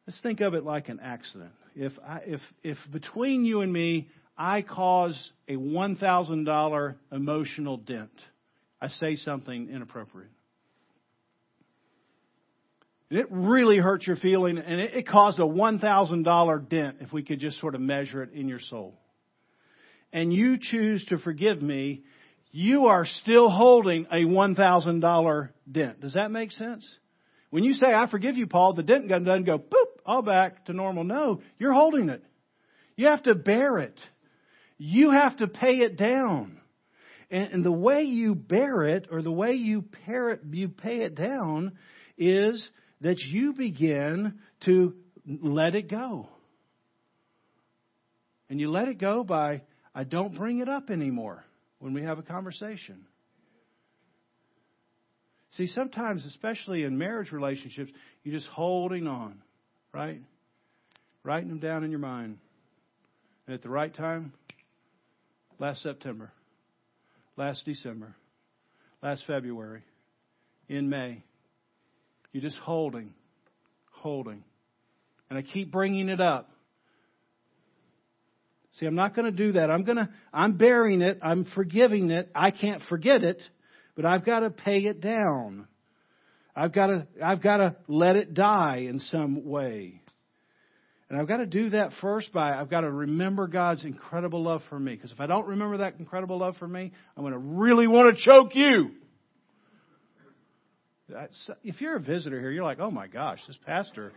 Let's 0.07 0.19
think 0.23 0.41
of 0.41 0.55
it 0.55 0.65
like 0.65 0.89
an 0.89 0.99
accident. 1.03 1.53
If 1.75 1.93
I, 2.03 2.21
if 2.25 2.41
if 2.63 2.79
between 2.91 3.45
you 3.45 3.61
and 3.61 3.71
me, 3.71 4.09
I 4.39 4.63
cause 4.63 5.33
a 5.47 5.57
one 5.57 5.97
thousand 5.97 6.45
dollar 6.45 6.97
emotional 7.13 7.77
dent, 7.77 8.19
I 8.81 8.89
say 8.89 9.17
something 9.17 9.69
inappropriate. 9.69 10.31
And 13.11 13.21
it 13.21 13.27
really 13.31 13.77
hurts 13.77 14.07
your 14.07 14.17
feeling, 14.17 14.57
and 14.57 14.81
it, 14.81 14.95
it 14.95 15.07
caused 15.07 15.39
a 15.41 15.47
one 15.47 15.79
thousand 15.79 16.23
dollar 16.23 16.59
dent. 16.59 16.99
If 17.01 17.13
we 17.13 17.23
could 17.23 17.39
just 17.39 17.61
sort 17.61 17.75
of 17.75 17.83
measure 17.83 18.23
it 18.23 18.33
in 18.33 18.49
your 18.49 18.61
soul, 18.61 18.99
and 20.11 20.33
you 20.33 20.57
choose 20.59 21.05
to 21.11 21.19
forgive 21.19 21.61
me, 21.61 22.05
you 22.57 22.87
are 22.87 23.05
still 23.05 23.51
holding 23.51 24.07
a 24.07 24.25
$1,000 24.25 25.49
dent. 25.71 26.01
Does 26.01 26.15
that 26.15 26.31
make 26.31 26.53
sense? 26.53 26.89
When 27.51 27.65
you 27.65 27.75
say, 27.75 27.89
I 27.89 28.09
forgive 28.11 28.39
you, 28.39 28.47
Paul, 28.47 28.73
the 28.73 28.83
dent 28.83 29.11
gun 29.11 29.25
doesn't 29.25 29.45
go, 29.45 29.59
boop, 29.59 30.01
all 30.07 30.23
back 30.23 30.65
to 30.65 30.73
normal. 30.73 31.05
No, 31.05 31.43
you're 31.59 31.75
holding 31.75 32.09
it. 32.09 32.25
You 32.97 33.09
have 33.09 33.23
to 33.25 33.35
bear 33.35 33.81
it. 33.81 34.01
You 34.79 35.11
have 35.11 35.37
to 35.37 35.49
pay 35.49 35.81
it 35.81 35.99
down. 35.99 36.59
And, 37.31 37.53
and 37.53 37.65
the 37.65 37.71
way 37.71 38.05
you 38.05 38.35
bear 38.35 38.85
it, 38.85 39.09
or 39.11 39.21
the 39.21 39.31
way 39.31 39.53
you, 39.53 39.85
it, 40.07 40.41
you 40.51 40.71
pay 40.71 41.01
it 41.03 41.15
down, 41.15 41.77
is 42.17 42.67
that 43.03 43.19
you 43.19 43.53
begin 43.53 44.39
to 44.65 44.95
let 45.27 45.75
it 45.75 45.91
go. 45.91 46.31
And 48.49 48.59
you 48.59 48.71
let 48.71 48.89
it 48.89 48.97
go 48.97 49.25
by, 49.25 49.61
I 49.95 50.05
don't 50.05 50.35
bring 50.35 50.61
it 50.61 50.71
up 50.71 50.89
anymore 50.89 51.45
when 51.79 51.93
we 51.93 52.03
have 52.03 52.19
a 52.19 52.23
conversation. 52.23 53.07
See, 55.57 55.67
sometimes, 55.69 56.25
especially 56.27 56.85
in 56.85 56.99
marriage 56.99 57.33
relationships, 57.33 57.91
you're 58.23 58.35
just 58.35 58.49
holding 58.49 59.07
on, 59.07 59.41
right? 59.93 60.21
Writing 61.23 61.49
them 61.49 61.61
down 61.61 61.83
in 61.83 61.91
your 61.91 62.01
mind. 62.01 62.39
And 63.47 63.55
at 63.55 63.63
the 63.63 63.71
right 63.71 63.95
time, 63.95 64.33
last 65.59 65.83
September, 65.83 66.31
last 67.37 67.65
December, 67.65 68.15
last 69.03 69.23
February, 69.27 69.83
in 70.69 70.89
May, 70.91 71.23
you're 72.33 72.43
just 72.43 72.59
holding, 72.59 73.15
holding. 73.93 74.45
And 75.31 75.39
I 75.39 75.43
keep 75.43 75.71
bringing 75.71 76.09
it 76.09 76.21
up 76.21 76.51
See, 78.79 78.87
I'm 78.87 78.95
not 78.95 79.15
going 79.17 79.25
to 79.25 79.37
do 79.37 79.53
that. 79.53 79.71
I'm 79.71 79.85
going 79.85 79.97
to, 79.97 80.09
I'm 80.33 80.57
bearing 80.59 81.01
it. 81.01 81.19
I'm 81.23 81.47
forgiving 81.55 82.11
it. 82.11 82.31
I 82.35 82.51
can't 82.51 82.83
forget 82.89 83.25
it, 83.25 83.41
but 83.95 84.05
I've 84.05 84.25
got 84.25 84.41
to 84.41 84.51
pay 84.51 84.81
it 84.81 85.01
down. 85.01 85.67
I've 86.55 86.73
got 86.73 86.89
to, 86.89 87.07
I've 87.23 87.43
got 87.43 87.59
to 87.59 87.77
let 87.89 88.17
it 88.17 88.35
die 88.35 88.87
in 88.89 89.01
some 89.01 89.47
way. 89.47 90.03
And 91.09 91.19
I've 91.19 91.29
got 91.29 91.37
to 91.39 91.47
do 91.47 91.71
that 91.71 91.93
first 92.01 92.33
by, 92.33 92.59
I've 92.59 92.69
got 92.69 92.81
to 92.81 92.91
remember 92.91 93.47
God's 93.47 93.85
incredible 93.85 94.43
love 94.43 94.61
for 94.69 94.79
me. 94.79 94.95
Because 94.95 95.13
if 95.13 95.21
I 95.21 95.27
don't 95.27 95.47
remember 95.47 95.79
that 95.79 95.95
incredible 95.99 96.39
love 96.39 96.57
for 96.59 96.67
me, 96.67 96.93
I'm 97.17 97.23
going 97.23 97.33
to 97.33 97.39
really 97.39 97.87
want 97.87 98.17
to 98.17 98.23
choke 98.23 98.55
you. 98.55 98.91
If 101.63 101.81
you're 101.81 101.97
a 101.97 102.01
visitor 102.01 102.41
here, 102.41 102.51
you're 102.51 102.65
like, 102.65 102.81
oh 102.81 102.91
my 102.91 103.07
gosh, 103.07 103.39
this 103.47 103.59
pastor 103.65 104.13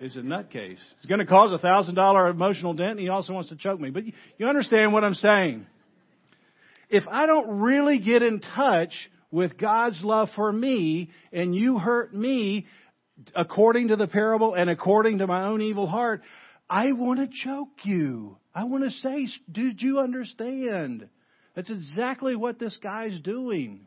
is 0.00 0.16
a 0.16 0.20
nutcase. 0.20 0.78
He's 0.98 1.06
going 1.08 1.20
to 1.20 1.26
cause 1.26 1.52
a 1.52 1.58
thousand 1.58 1.94
dollar 1.94 2.28
emotional 2.28 2.74
dent 2.74 2.92
and 2.92 3.00
he 3.00 3.08
also 3.08 3.32
wants 3.32 3.48
to 3.50 3.56
choke 3.56 3.80
me. 3.80 3.90
But 3.90 4.04
you 4.38 4.46
understand 4.46 4.92
what 4.92 5.04
I'm 5.04 5.14
saying. 5.14 5.66
If 6.90 7.04
I 7.08 7.26
don't 7.26 7.60
really 7.60 7.98
get 8.00 8.22
in 8.22 8.40
touch 8.40 8.92
with 9.30 9.58
God's 9.58 10.02
love 10.04 10.28
for 10.36 10.52
me 10.52 11.10
and 11.32 11.54
you 11.54 11.78
hurt 11.78 12.14
me, 12.14 12.66
according 13.34 13.88
to 13.88 13.96
the 13.96 14.06
parable 14.06 14.54
and 14.54 14.68
according 14.68 15.18
to 15.18 15.26
my 15.26 15.44
own 15.44 15.62
evil 15.62 15.86
heart, 15.86 16.22
I 16.68 16.92
want 16.92 17.20
to 17.20 17.38
choke 17.44 17.84
you. 17.84 18.36
I 18.54 18.64
want 18.64 18.84
to 18.84 18.90
say, 18.90 19.28
did 19.50 19.82
you 19.82 20.00
understand? 20.00 21.08
That's 21.54 21.70
exactly 21.70 22.36
what 22.36 22.58
this 22.58 22.76
guy's 22.82 23.20
doing. 23.20 23.86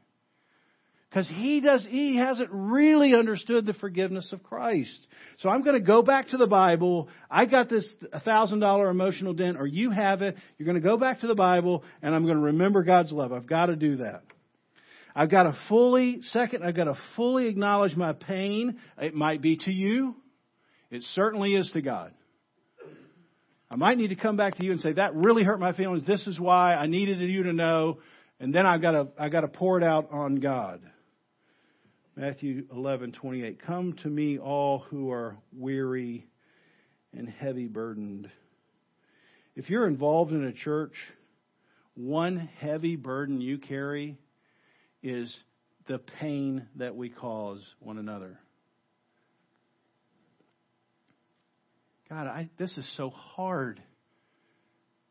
Because 1.10 1.28
he 1.28 1.62
does, 1.62 1.86
he 1.89 2.17
hasn't 2.17 2.50
really 2.52 3.13
understood 3.13 3.65
the 3.65 3.74
forgiveness 3.74 4.34
of 4.34 4.43
Christ. 4.43 5.08
So 5.39 5.50
I'm 5.50 5.63
going 5.63 5.80
to 5.80 5.86
go 5.86 6.02
back 6.02 6.30
to 6.30 6.38
the 6.38 6.48
Bible. 6.48 7.08
I 7.32 7.46
got 7.46 7.70
this 7.70 7.89
thousand 8.26 8.60
dollar 8.60 8.89
emotional 8.89 9.34
dent, 9.34 9.58
or 9.58 9.65
you 9.65 9.89
have 9.89 10.22
it. 10.22 10.36
You're 10.58 10.65
going 10.65 10.82
to 10.82 10.88
go 10.88 10.98
back 10.98 11.22
to 11.22 11.28
the 11.28 11.36
Bible, 11.36 11.84
and 12.02 12.13
I'm 12.13 12.26
going 12.26 12.38
to 12.38 12.43
remember 12.43 12.84
God's 12.84 13.13
love. 13.13 13.32
I've 13.32 13.48
got 13.48 13.67
to 13.67 13.78
do 13.78 13.98
that. 13.98 14.24
I've 15.15 15.32
got 15.32 15.43
to 15.43 15.58
fully, 15.70 16.20
second, 16.22 16.63
I've 16.63 16.76
got 16.76 16.84
to 16.84 16.98
fully 17.15 17.48
acknowledge 17.48 17.96
my 17.96 18.13
pain. 18.13 18.78
It 19.00 19.15
might 19.15 19.41
be 19.41 19.58
to 19.58 19.72
you. 19.72 20.15
It 20.91 21.02
certainly 21.15 21.56
is 21.56 21.72
to 21.72 21.82
God. 21.82 22.13
I 23.70 23.76
might 23.76 23.98
need 23.98 24.10
to 24.10 24.15
come 24.15 24.38
back 24.38 24.58
to 24.58 24.63
you 24.63 24.72
and 24.72 24.80
say, 24.80 24.93
that 24.93 25.15
really 25.15 25.43
hurt 25.43 25.60
my 25.60 25.74
feelings. 25.74 26.06
This 26.06 26.28
is 26.28 26.39
why 26.39 26.76
I 26.76 26.86
needed 26.86 27.20
you 27.20 27.43
to 27.43 27.54
know. 27.54 27.98
And 28.39 28.54
then 28.54 28.65
I've 28.65 28.82
got 28.82 28.91
to, 28.91 29.08
I've 29.17 29.32
got 29.32 29.41
to 29.41 29.48
pour 29.48 29.78
it 29.78 29.84
out 29.84 30.10
on 30.12 30.36
God. 30.36 30.82
Matthew 32.17 32.65
11:28 32.69 33.60
Come 33.60 33.93
to 34.01 34.08
me 34.08 34.39
all 34.39 34.80
who 34.80 35.12
are 35.12 35.38
weary 35.53 36.25
and 37.13 37.30
heavy 37.30 37.67
burdened. 37.67 38.27
If 39.56 39.69
you're 39.69 39.86
involved 39.86 40.32
in 40.32 40.43
a 40.43 40.51
church, 40.51 40.95
one 41.93 42.38
heavy 42.38 42.95
burden 42.95 43.39
you 43.39 43.60
carry 43.60 44.17
is 45.03 45.38
the 45.86 45.99
pain 45.99 46.67
that 46.77 46.95
we 46.95 47.10
cause 47.10 47.63
one 47.80 47.99
another. 47.99 48.39
God, 52.10 52.25
I, 52.25 52.49
this 52.58 52.75
is 52.80 52.89
so 52.97 53.12
hard. 53.12 53.80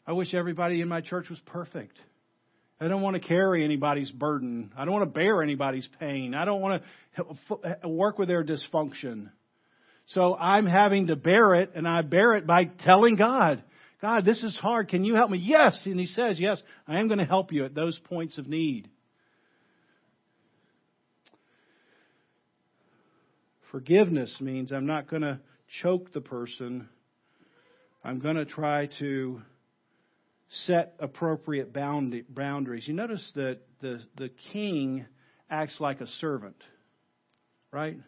I 0.05 0.13
wish 0.13 0.35
everybody 0.35 0.81
in 0.81 0.89
my 0.89 1.03
church 1.03 1.31
was 1.31 1.39
perfect. 1.47 1.97
I 2.81 2.89
don't 2.89 3.01
want 3.01 3.15
to 3.15 3.27
carry 3.27 3.65
anybody's 3.65 4.11
burden. 4.11 4.73
I 4.77 4.85
don't 4.85 4.93
want 4.93 5.13
to 5.13 5.19
bear 5.19 5.43
anybody's 5.43 5.89
pain. 5.99 6.35
I 6.35 6.45
don't 6.45 6.61
want 6.61 6.83
to 7.17 7.89
work 7.89 8.19
with 8.19 8.29
their 8.29 8.45
dysfunction. 8.45 9.31
So 10.09 10.37
I'm 10.37 10.67
having 10.67 11.07
to 11.07 11.17
bear 11.17 11.55
it, 11.55 11.73
and 11.75 11.89
I 11.89 12.03
bear 12.03 12.35
it 12.35 12.47
by 12.47 12.67
telling 12.85 13.17
God, 13.17 13.63
God, 14.03 14.27
this 14.27 14.43
is 14.43 14.57
hard. 14.61 14.89
Can 14.89 15.05
you 15.05 15.15
help 15.15 15.31
me? 15.31 15.39
Yes. 15.39 15.81
And 15.87 15.99
He 15.99 16.07
says, 16.07 16.39
Yes, 16.39 16.63
I 16.87 17.01
am 17.01 17.09
going 17.09 17.19
to 17.19 17.25
help 17.25 17.51
you 17.51 17.65
at 17.65 17.75
those 17.75 17.99
points 18.05 18.37
of 18.37 18.47
need. 18.47 18.89
Forgiveness 23.73 24.37
means 24.41 24.71
I'm 24.71 24.87
not 24.87 25.09
going 25.09 25.23
to 25.23 25.41
choke 25.83 26.13
the 26.13 26.21
person. 26.21 26.89
I'm 28.05 28.21
going 28.21 28.37
to 28.37 28.45
try 28.45 28.89
to 29.01 29.43
set 30.49 30.95
appropriate 30.99 31.73
boundaries. 31.73 32.87
You 32.87 32.95
notice 32.95 33.25
that 33.35 33.61
the, 33.81 34.01
the 34.17 34.31
king 34.53 35.07
acts 35.51 35.77
like 35.81 36.01
a 36.01 36.07
servant, 36.07 36.57
right? 37.73 37.99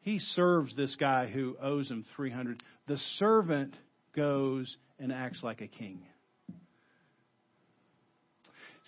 He 0.00 0.18
serves 0.18 0.74
this 0.76 0.96
guy 0.98 1.26
who 1.26 1.56
owes 1.60 1.90
him 1.90 2.04
300. 2.16 2.62
The 2.86 2.98
servant 3.18 3.74
goes 4.14 4.74
and 4.98 5.12
acts 5.12 5.42
like 5.42 5.60
a 5.60 5.66
king. 5.66 6.02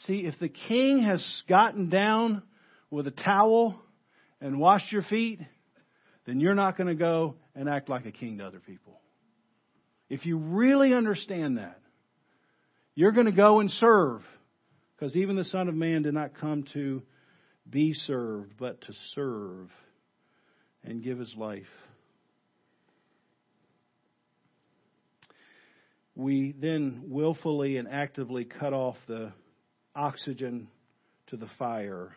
See, 0.07 0.21
if 0.21 0.39
the 0.41 0.49
king 0.49 1.03
has 1.03 1.43
gotten 1.49 1.91
down 1.91 2.43
with 2.91 3.07
a 3.07 3.11
towel 3.11 3.81
and 4.41 4.59
washed 4.59 4.91
your 4.91 5.03
feet, 5.03 5.41
then 6.25 6.41
you're 6.41 6.55
not 6.55 6.79
going 6.79 6.87
to 6.87 6.95
go 6.95 7.35
and 7.55 7.69
act 7.69 7.89
like 7.89 8.07
a 8.07 8.13
king 8.13 8.39
to 8.39 8.47
other 8.47 8.61
people. 8.61 8.99
If 10.09 10.25
you 10.25 10.39
really 10.39 10.95
understand 10.95 11.59
that, 11.59 11.80
you're 12.95 13.13
going 13.13 13.27
to 13.27 13.33
go 13.33 13.61
and 13.61 13.71
serve. 13.71 14.23
Because 14.95 15.17
even 15.17 15.37
the 15.37 15.45
Son 15.45 15.69
of 15.69 15.75
Man 15.75 16.03
did 16.03 16.15
not 16.15 16.39
come 16.39 16.65
to 16.75 17.03
be 17.69 17.95
served, 17.95 18.53
but 18.59 18.81
to 18.83 18.93
serve 19.15 19.71
and 20.85 21.03
give 21.03 21.19
his 21.19 21.35
life. 21.37 21.63
We 26.15 26.55
then 26.59 27.05
willfully 27.07 27.79
and 27.79 27.89
actively 27.89 28.45
cut 28.45 28.75
off 28.75 28.97
the 29.07 29.33
oxygen 29.95 30.69
to 31.29 31.37
the 31.37 31.49
fire 31.59 32.15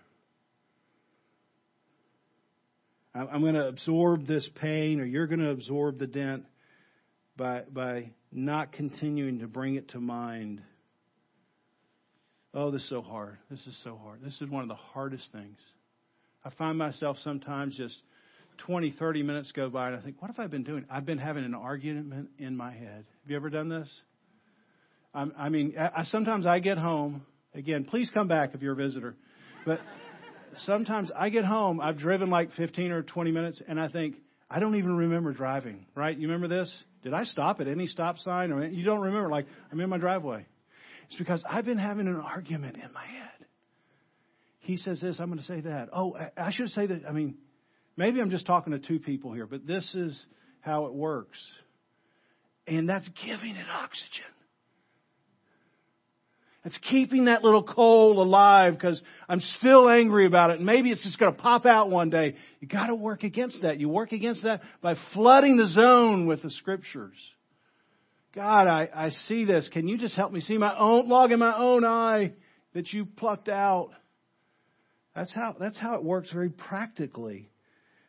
I'm 3.15 3.41
going 3.41 3.53
to 3.53 3.67
absorb 3.67 4.25
this 4.25 4.49
pain, 4.55 4.99
or 4.99 5.05
you're 5.05 5.27
going 5.27 5.39
to 5.39 5.51
absorb 5.51 5.99
the 5.99 6.07
dent 6.07 6.45
by, 7.37 7.63
by 7.71 8.11
not 8.31 8.71
continuing 8.71 9.39
to 9.39 9.47
bring 9.47 9.75
it 9.75 9.89
to 9.89 9.99
mind. 9.99 10.61
Oh, 12.53 12.71
this 12.71 12.81
is 12.83 12.89
so 12.89 13.01
hard. 13.01 13.37
This 13.49 13.65
is 13.65 13.77
so 13.83 13.99
hard. 14.01 14.21
This 14.23 14.39
is 14.41 14.49
one 14.49 14.61
of 14.63 14.69
the 14.69 14.75
hardest 14.75 15.31
things. 15.31 15.57
I 16.45 16.51
find 16.51 16.77
myself 16.77 17.17
sometimes 17.23 17.75
just 17.75 17.97
20, 18.65 18.95
30 18.99 19.23
minutes 19.23 19.51
go 19.51 19.69
by, 19.69 19.87
and 19.87 19.95
I 19.95 20.01
think, 20.01 20.21
what 20.21 20.29
have 20.29 20.39
I 20.39 20.47
been 20.47 20.63
doing? 20.63 20.85
I've 20.89 21.05
been 21.05 21.17
having 21.17 21.43
an 21.43 21.55
argument 21.55 22.29
in 22.37 22.55
my 22.55 22.71
head. 22.71 23.05
Have 23.21 23.29
you 23.29 23.35
ever 23.35 23.49
done 23.49 23.69
this? 23.69 23.89
I'm, 25.13 25.33
I 25.37 25.49
mean, 25.49 25.75
I, 25.77 26.03
sometimes 26.05 26.45
I 26.45 26.59
get 26.59 26.77
home. 26.77 27.25
Again, 27.55 27.85
please 27.85 28.09
come 28.13 28.27
back 28.27 28.51
if 28.53 28.61
you're 28.61 28.73
a 28.73 28.75
visitor. 28.75 29.15
But 29.65 29.79
sometimes 30.65 31.11
I 31.15 31.29
get 31.29 31.45
home, 31.45 31.79
I've 31.79 31.97
driven 31.97 32.29
like 32.29 32.51
15 32.53 32.91
or 32.91 33.03
20 33.03 33.31
minutes, 33.31 33.61
and 33.67 33.79
I 33.79 33.87
think, 33.89 34.15
I 34.53 34.59
don't 34.59 34.75
even 34.75 34.95
remember 34.95 35.33
driving, 35.33 35.87
right? 35.95 36.15
You 36.15 36.27
remember 36.27 36.47
this? 36.47 36.71
Did 37.01 37.11
I 37.15 37.23
stop 37.23 37.59
at 37.59 37.67
any 37.67 37.87
stop 37.87 38.19
sign? 38.19 38.51
Or 38.51 38.63
you 38.63 38.85
don't 38.85 39.01
remember, 39.01 39.27
like, 39.27 39.47
I'm 39.71 39.79
in 39.79 39.89
my 39.89 39.97
driveway. 39.97 40.45
It's 41.07 41.17
because 41.17 41.43
I've 41.49 41.65
been 41.65 41.79
having 41.79 42.05
an 42.05 42.17
argument 42.17 42.75
in 42.75 42.93
my 42.93 43.03
head. 43.03 43.47
He 44.59 44.77
says 44.77 45.01
this, 45.01 45.19
I'm 45.19 45.27
going 45.27 45.39
to 45.39 45.45
say 45.45 45.61
that. 45.61 45.89
Oh, 45.91 46.15
I 46.37 46.51
should 46.51 46.69
say 46.69 46.85
that. 46.85 47.01
I 47.09 47.13
mean, 47.13 47.35
maybe 47.97 48.21
I'm 48.21 48.29
just 48.29 48.45
talking 48.45 48.73
to 48.73 48.79
two 48.79 48.99
people 48.99 49.33
here, 49.33 49.47
but 49.47 49.65
this 49.65 49.95
is 49.95 50.23
how 50.61 50.85
it 50.85 50.93
works. 50.93 51.39
And 52.67 52.87
that's 52.87 53.09
giving 53.25 53.55
it 53.55 53.65
oxygen. 53.71 54.32
It's 56.65 56.78
keeping 56.89 57.26
that 57.26 57.43
little 57.43 57.63
coal 57.63 58.21
alive 58.23 58.73
because 58.73 59.02
I'm 59.28 59.41
still 59.60 59.89
angry 59.89 60.26
about 60.26 60.52
it. 60.52 60.62
Maybe 60.62 60.91
it's 60.91 61.04
just 61.04 61.19
going 61.19 61.36
to 61.36 61.41
pop 61.41 61.65
out 61.65 61.89
one 61.89 62.10
day. 62.10 62.36
You 62.62 62.69
got 62.69 62.88
to 62.88 62.95
work 62.95 63.23
against 63.23 63.62
that. 63.63 63.80
You 63.80 63.89
work 63.89 64.13
against 64.13 64.43
that 64.43 64.62
by 64.82 64.95
flooding 65.13 65.58
the 65.58 65.67
zone 65.67 66.26
with 66.26 66.41
the 66.41 66.49
scriptures. 66.49 67.17
God, 68.34 68.67
I, 68.67 68.89
I 68.95 69.10
see 69.28 69.43
this. 69.43 69.69
Can 69.73 69.88
you 69.88 69.97
just 69.97 70.15
help 70.15 70.32
me 70.32 70.39
see 70.39 70.58
my 70.58 70.78
own 70.78 71.10
log 71.10 71.32
in 71.32 71.39
my 71.39 71.56
own 71.56 71.84
eye 71.84 72.32
that 72.73 72.93
you 72.93 73.06
plucked 73.06 73.49
out? 73.49 73.89
That's 75.13 75.34
how, 75.34 75.56
that's 75.60 75.78
how 75.78 75.95
it 75.95 76.04
works 76.04 76.32
very 76.32 76.49
practically. 76.49 77.49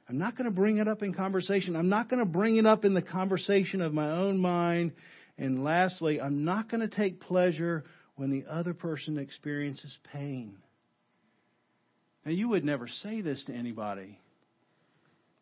I'm 0.09 0.19
not 0.19 0.37
going 0.37 0.49
to 0.49 0.55
bring 0.55 0.79
it 0.79 0.87
up 0.87 1.03
in 1.03 1.13
conversation. 1.13 1.75
I'm 1.77 1.89
not 1.89 2.09
going 2.09 2.25
to 2.25 2.31
bring 2.31 2.57
it 2.57 2.67
up 2.67 2.85
in 2.85 2.95
the 2.95 3.03
conversation 3.03 3.81
of 3.81 3.93
my 3.93 4.11
own 4.11 4.41
mind. 4.41 4.93
And 5.37 5.65
lastly, 5.65 6.21
I'm 6.21 6.45
not 6.45 6.71
going 6.71 6.89
to 6.89 6.95
take 6.95 7.21
pleasure 7.21 7.85
when 8.17 8.31
the 8.31 8.45
other 8.49 8.75
person 8.75 9.19
experiences 9.19 9.97
pain. 10.13 10.57
Now, 12.25 12.33
you 12.33 12.49
would 12.49 12.65
never 12.65 12.89
say 12.89 13.21
this 13.21 13.45
to 13.47 13.53
anybody, 13.53 14.19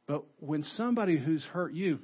but 0.06 0.24
when 0.40 0.62
somebody 0.62 1.16
who's 1.16 1.44
hurt 1.44 1.72
you, 1.72 2.00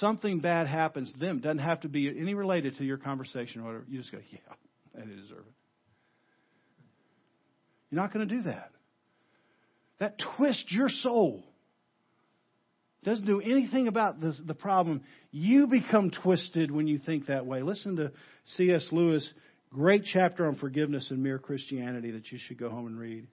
something 0.00 0.40
bad 0.40 0.66
happens 0.66 1.12
to 1.12 1.18
them, 1.18 1.40
doesn't 1.40 1.58
have 1.58 1.80
to 1.82 1.88
be 1.88 2.08
any 2.08 2.34
related 2.34 2.76
to 2.78 2.84
your 2.84 2.96
conversation 2.96 3.60
or 3.60 3.64
whatever, 3.64 3.84
you 3.88 3.98
just 3.98 4.10
go, 4.10 4.18
yeah, 4.30 4.38
they 4.94 5.04
deserve 5.04 5.38
it. 5.38 5.54
You're 7.90 8.00
not 8.00 8.12
going 8.12 8.28
to 8.28 8.34
do 8.34 8.42
that. 8.42 8.70
That 10.00 10.20
twists 10.36 10.66
your 10.70 10.88
soul. 10.88 11.44
Doesn't 13.04 13.24
do 13.24 13.40
anything 13.40 13.86
about 13.86 14.20
the, 14.20 14.34
the 14.44 14.54
problem. 14.54 15.02
You 15.30 15.68
become 15.68 16.10
twisted 16.10 16.72
when 16.72 16.88
you 16.88 16.98
think 16.98 17.26
that 17.26 17.46
way. 17.46 17.62
Listen 17.62 17.96
to 17.96 18.10
C.S. 18.56 18.88
Lewis 18.90 19.32
Great 19.76 20.04
chapter 20.10 20.46
on 20.46 20.56
forgiveness 20.56 21.10
and 21.10 21.22
mere 21.22 21.38
Christianity 21.38 22.12
that 22.12 22.32
you 22.32 22.38
should 22.38 22.56
go 22.56 22.70
home 22.70 22.86
and 22.86 22.98
read. 22.98 23.26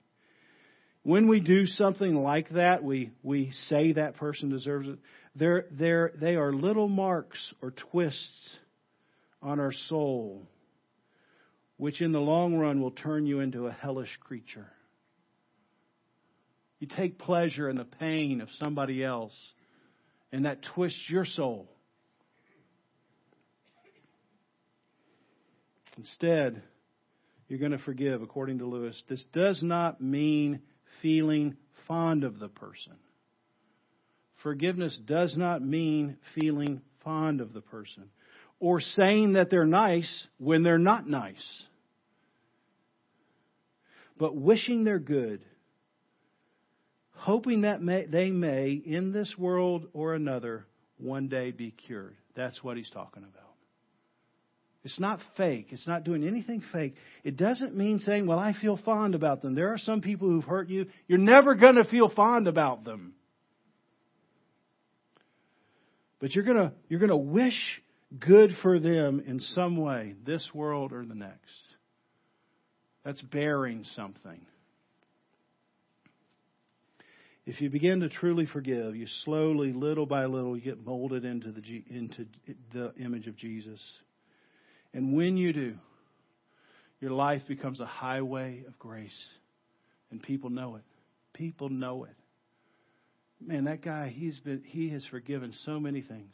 when 1.03 1.29
we 1.29 1.39
do 1.39 1.65
something 1.65 2.15
like 2.15 2.49
that, 2.49 2.83
we, 2.83 3.11
we 3.23 3.51
say 3.69 3.93
that 3.93 4.17
person 4.17 4.49
deserves 4.49 4.89
it. 4.89 4.99
They're, 5.37 5.67
they're, 5.71 6.11
they 6.19 6.35
are 6.35 6.51
little 6.51 6.89
marks 6.89 7.39
or 7.61 7.71
twists 7.71 8.57
on 9.41 9.61
our 9.61 9.71
soul, 9.87 10.45
which 11.77 12.01
in 12.01 12.11
the 12.11 12.19
long 12.19 12.57
run 12.57 12.81
will 12.81 12.91
turn 12.91 13.25
you 13.25 13.39
into 13.39 13.67
a 13.67 13.71
hellish 13.71 14.19
creature. 14.19 14.67
You 16.81 16.87
take 16.87 17.19
pleasure 17.19 17.69
in 17.69 17.77
the 17.77 17.85
pain 17.85 18.41
of 18.41 18.49
somebody 18.59 19.01
else, 19.01 19.33
and 20.33 20.43
that 20.43 20.61
twists 20.75 21.09
your 21.09 21.23
soul. 21.23 21.69
Instead, 25.97 26.61
you're 27.47 27.59
going 27.59 27.71
to 27.71 27.77
forgive, 27.79 28.21
according 28.21 28.59
to 28.59 28.65
Lewis. 28.65 29.01
This 29.09 29.23
does 29.33 29.61
not 29.61 30.01
mean 30.01 30.61
feeling 31.01 31.55
fond 31.87 32.23
of 32.23 32.39
the 32.39 32.49
person. 32.49 32.93
Forgiveness 34.41 34.97
does 35.05 35.37
not 35.37 35.61
mean 35.61 36.17
feeling 36.35 36.81
fond 37.03 37.41
of 37.41 37.53
the 37.53 37.61
person 37.61 38.09
or 38.59 38.79
saying 38.79 39.33
that 39.33 39.49
they're 39.49 39.65
nice 39.65 40.27
when 40.37 40.63
they're 40.63 40.77
not 40.77 41.07
nice, 41.07 41.63
but 44.17 44.35
wishing 44.35 44.83
they're 44.83 44.99
good, 44.99 45.41
hoping 47.11 47.61
that 47.61 47.81
may, 47.81 48.05
they 48.05 48.29
may, 48.29 48.71
in 48.71 49.11
this 49.11 49.33
world 49.37 49.87
or 49.93 50.13
another, 50.13 50.65
one 50.97 51.27
day 51.27 51.51
be 51.51 51.71
cured. 51.71 52.15
That's 52.35 52.63
what 52.63 52.77
he's 52.77 52.89
talking 52.89 53.23
about. 53.23 53.52
It's 54.83 54.99
not 54.99 55.19
fake. 55.37 55.67
It's 55.69 55.87
not 55.87 56.03
doing 56.03 56.27
anything 56.27 56.61
fake. 56.73 56.95
It 57.23 57.37
doesn't 57.37 57.75
mean 57.75 57.99
saying, 57.99 58.27
well, 58.27 58.39
I 58.39 58.53
feel 58.53 58.77
fond 58.77 59.15
about 59.15 59.41
them. 59.41 59.55
There 59.55 59.69
are 59.69 59.77
some 59.77 60.01
people 60.01 60.27
who've 60.27 60.43
hurt 60.43 60.69
you. 60.69 60.87
You're 61.07 61.19
never 61.19 61.55
going 61.55 61.75
to 61.75 61.85
feel 61.85 62.09
fond 62.09 62.47
about 62.47 62.83
them. 62.83 63.13
But 66.19 66.35
you're 66.35 66.43
going 66.43 66.71
you're 66.87 66.99
going 66.99 67.09
to 67.09 67.17
wish 67.17 67.81
good 68.17 68.51
for 68.61 68.79
them 68.79 69.23
in 69.25 69.39
some 69.39 69.77
way, 69.77 70.15
this 70.25 70.49
world 70.53 70.93
or 70.93 71.05
the 71.05 71.15
next. 71.15 71.39
That's 73.03 73.21
bearing 73.21 73.83
something. 73.95 74.39
If 77.45 77.59
you 77.59 77.69
begin 77.69 77.99
to 78.01 78.09
truly 78.09 78.45
forgive, 78.45 78.95
you 78.95 79.05
slowly, 79.25 79.73
little 79.73 80.05
by 80.05 80.25
little, 80.25 80.55
you 80.55 80.63
get 80.63 80.85
molded 80.85 81.25
into 81.25 81.51
the, 81.51 81.61
into 81.89 82.25
the 82.71 82.93
image 82.95 83.27
of 83.27 83.35
Jesus. 83.35 83.81
And 84.93 85.15
when 85.15 85.37
you 85.37 85.53
do, 85.53 85.75
your 86.99 87.11
life 87.11 87.41
becomes 87.47 87.79
a 87.79 87.85
highway 87.85 88.63
of 88.67 88.77
grace. 88.79 89.17
And 90.11 90.21
people 90.21 90.49
know 90.49 90.75
it. 90.75 90.83
People 91.33 91.69
know 91.69 92.05
it. 92.05 92.15
Man, 93.45 93.65
that 93.65 93.81
guy, 93.81 94.13
he's 94.15 94.39
been 94.39 94.63
he 94.65 94.89
has 94.89 95.03
forgiven 95.11 95.53
so 95.65 95.79
many 95.79 96.01
things. 96.01 96.33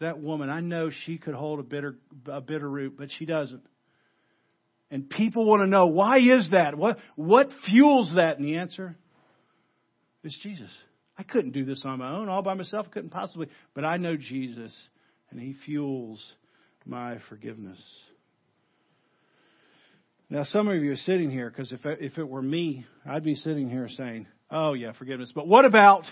That 0.00 0.18
woman, 0.18 0.50
I 0.50 0.60
know 0.60 0.90
she 1.04 1.18
could 1.18 1.34
hold 1.34 1.60
a 1.60 1.62
bitter 1.62 1.96
a 2.26 2.40
bitter 2.40 2.68
root, 2.68 2.94
but 2.98 3.10
she 3.16 3.26
doesn't. 3.26 3.62
And 4.90 5.08
people 5.08 5.46
want 5.46 5.60
to 5.62 5.66
know 5.66 5.86
why 5.86 6.18
is 6.18 6.48
that? 6.50 6.76
What 6.76 6.98
what 7.14 7.50
fuels 7.66 8.12
that? 8.16 8.38
And 8.38 8.46
the 8.46 8.56
answer 8.56 8.96
is 10.24 10.36
Jesus. 10.42 10.70
I 11.16 11.22
couldn't 11.22 11.52
do 11.52 11.64
this 11.64 11.82
on 11.84 12.00
my 12.00 12.10
own, 12.10 12.28
all 12.28 12.42
by 12.42 12.54
myself. 12.54 12.86
I 12.88 12.92
couldn't 12.92 13.10
possibly, 13.10 13.48
but 13.72 13.84
I 13.84 13.98
know 13.98 14.16
Jesus, 14.16 14.76
and 15.30 15.38
He 15.38 15.54
fuels 15.64 16.24
my 16.84 17.18
forgiveness. 17.28 17.78
Now, 20.30 20.44
some 20.44 20.68
of 20.68 20.82
you 20.82 20.92
are 20.92 20.96
sitting 20.96 21.30
here 21.30 21.50
because 21.50 21.72
if 21.72 21.80
if 21.84 22.18
it 22.18 22.28
were 22.28 22.42
me, 22.42 22.86
I'd 23.06 23.24
be 23.24 23.34
sitting 23.34 23.68
here 23.68 23.88
saying, 23.88 24.26
"Oh 24.50 24.72
yeah, 24.72 24.92
forgiveness." 24.92 25.32
But 25.34 25.46
what 25.46 25.64
about? 25.64 26.04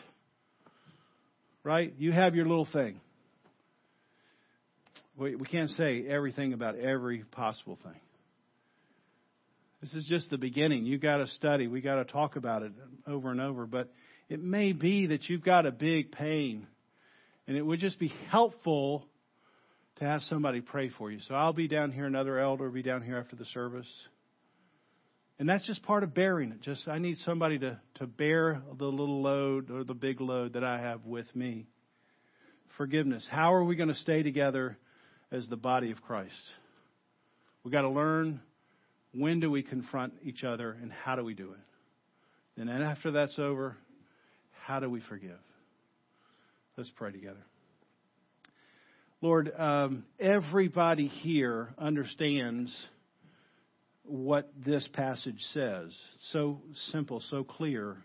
Right? 1.65 1.95
You 1.99 2.13
have 2.13 2.35
your 2.35 2.47
little 2.47 2.69
thing. 2.71 3.01
We, 5.17 5.37
we 5.37 5.47
can't 5.47 5.71
say 5.71 6.05
everything 6.09 6.53
about 6.53 6.77
every 6.77 7.25
possible 7.25 7.79
thing. 7.83 8.01
This 9.81 9.95
is 9.95 10.05
just 10.07 10.31
the 10.31 10.39
beginning. 10.39 10.85
You've 10.85 11.01
got 11.01 11.19
to 11.19 11.27
study. 11.27 11.67
We've 11.67 11.85
got 11.85 11.97
to 11.97 12.05
talk 12.05 12.37
about 12.37 12.63
it 12.63 12.73
over 13.07 13.31
and 13.31 13.41
over. 13.41 13.67
But 13.67 13.93
it 14.29 14.43
may 14.43 14.73
be 14.73 15.09
that 15.09 15.29
you've 15.29 15.45
got 15.45 15.67
a 15.67 15.73
big 15.73 16.13
pain, 16.13 16.67
and 17.47 17.57
it 17.57 17.63
would 17.63 17.81
just 17.81 17.99
be 17.99 18.13
helpful 18.31 19.07
to 20.03 20.09
have 20.09 20.23
somebody 20.23 20.61
pray 20.61 20.91
for 20.99 21.13
you. 21.13 21.21
So 21.29 21.35
I'll 21.37 21.53
be 21.53 21.69
down 21.69 21.93
here, 21.93 22.07
another 22.07 22.37
elder 22.41 22.65
will 22.65 22.73
be 22.73 22.83
down 22.83 23.03
here 23.03 23.19
after 23.19 23.37
the 23.37 23.45
service. 23.47 23.87
And 25.39 25.49
that's 25.49 25.65
just 25.65 25.85
part 25.85 26.03
of 26.03 26.13
bearing 26.13 26.51
it. 26.51 26.61
Just 26.61 26.89
I 26.89 26.99
need 26.99 27.19
somebody 27.19 27.61
to, 27.61 27.81
to 27.97 28.09
bear 28.09 28.63
the 28.79 28.87
little 28.87 29.23
load 29.23 29.71
or 29.71 29.85
the 29.85 29.95
big 29.95 30.21
load 30.21 30.55
that 30.55 30.65
I 30.65 30.81
have 30.81 31.05
with 31.05 31.27
me. 31.37 31.69
Forgiveness. 32.77 33.25
How 33.31 33.55
are 33.55 33.63
we 33.63 33.77
going 33.77 33.91
to 33.91 33.95
stay 33.95 34.25
together 34.25 34.77
as 35.31 35.47
the 35.47 35.57
body 35.57 35.93
of 35.93 36.03
Christ? 36.03 36.35
We've 37.63 37.73
got 37.73 37.83
to 37.83 37.91
learn 37.91 38.41
when 39.15 39.39
do 39.39 39.53
we 39.53 39.63
confront 39.63 40.15
each 40.25 40.43
other 40.43 40.77
and 40.83 40.91
how 40.91 41.15
do 41.15 41.23
we 41.23 41.35
do 41.35 41.53
it. 41.53 42.61
And 42.61 42.69
then 42.69 42.83
after 42.83 43.13
that's 43.13 43.39
over, 43.39 43.77
how 44.65 44.81
do 44.81 44.91
we 44.91 45.01
forgive? 45.09 45.39
Let's 46.77 46.91
pray 46.97 47.13
together. 47.13 47.45
Lord, 49.23 49.53
um, 49.57 50.05
everybody 50.19 51.07
here 51.07 51.69
understands 51.79 52.77
what 54.03 54.51
this 54.67 54.89
passage 54.95 55.41
says. 55.53 55.97
So 56.33 56.61
simple, 56.91 57.23
so 57.31 57.45
clear. 57.45 57.99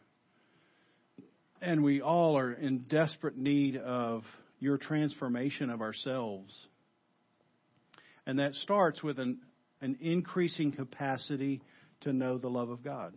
And 1.59 1.83
we 1.83 2.01
all 2.01 2.37
are 2.37 2.53
in 2.53 2.85
desperate 2.87 3.35
need 3.35 3.77
of 3.77 4.25
your 4.59 4.77
transformation 4.77 5.71
of 5.71 5.81
ourselves. 5.81 6.55
And 8.27 8.37
that 8.37 8.53
starts 8.53 9.01
with 9.01 9.17
an, 9.17 9.39
an 9.81 9.97
increasing 9.99 10.71
capacity 10.71 11.63
to 12.01 12.13
know 12.13 12.37
the 12.37 12.47
love 12.47 12.69
of 12.69 12.83
God. 12.83 13.15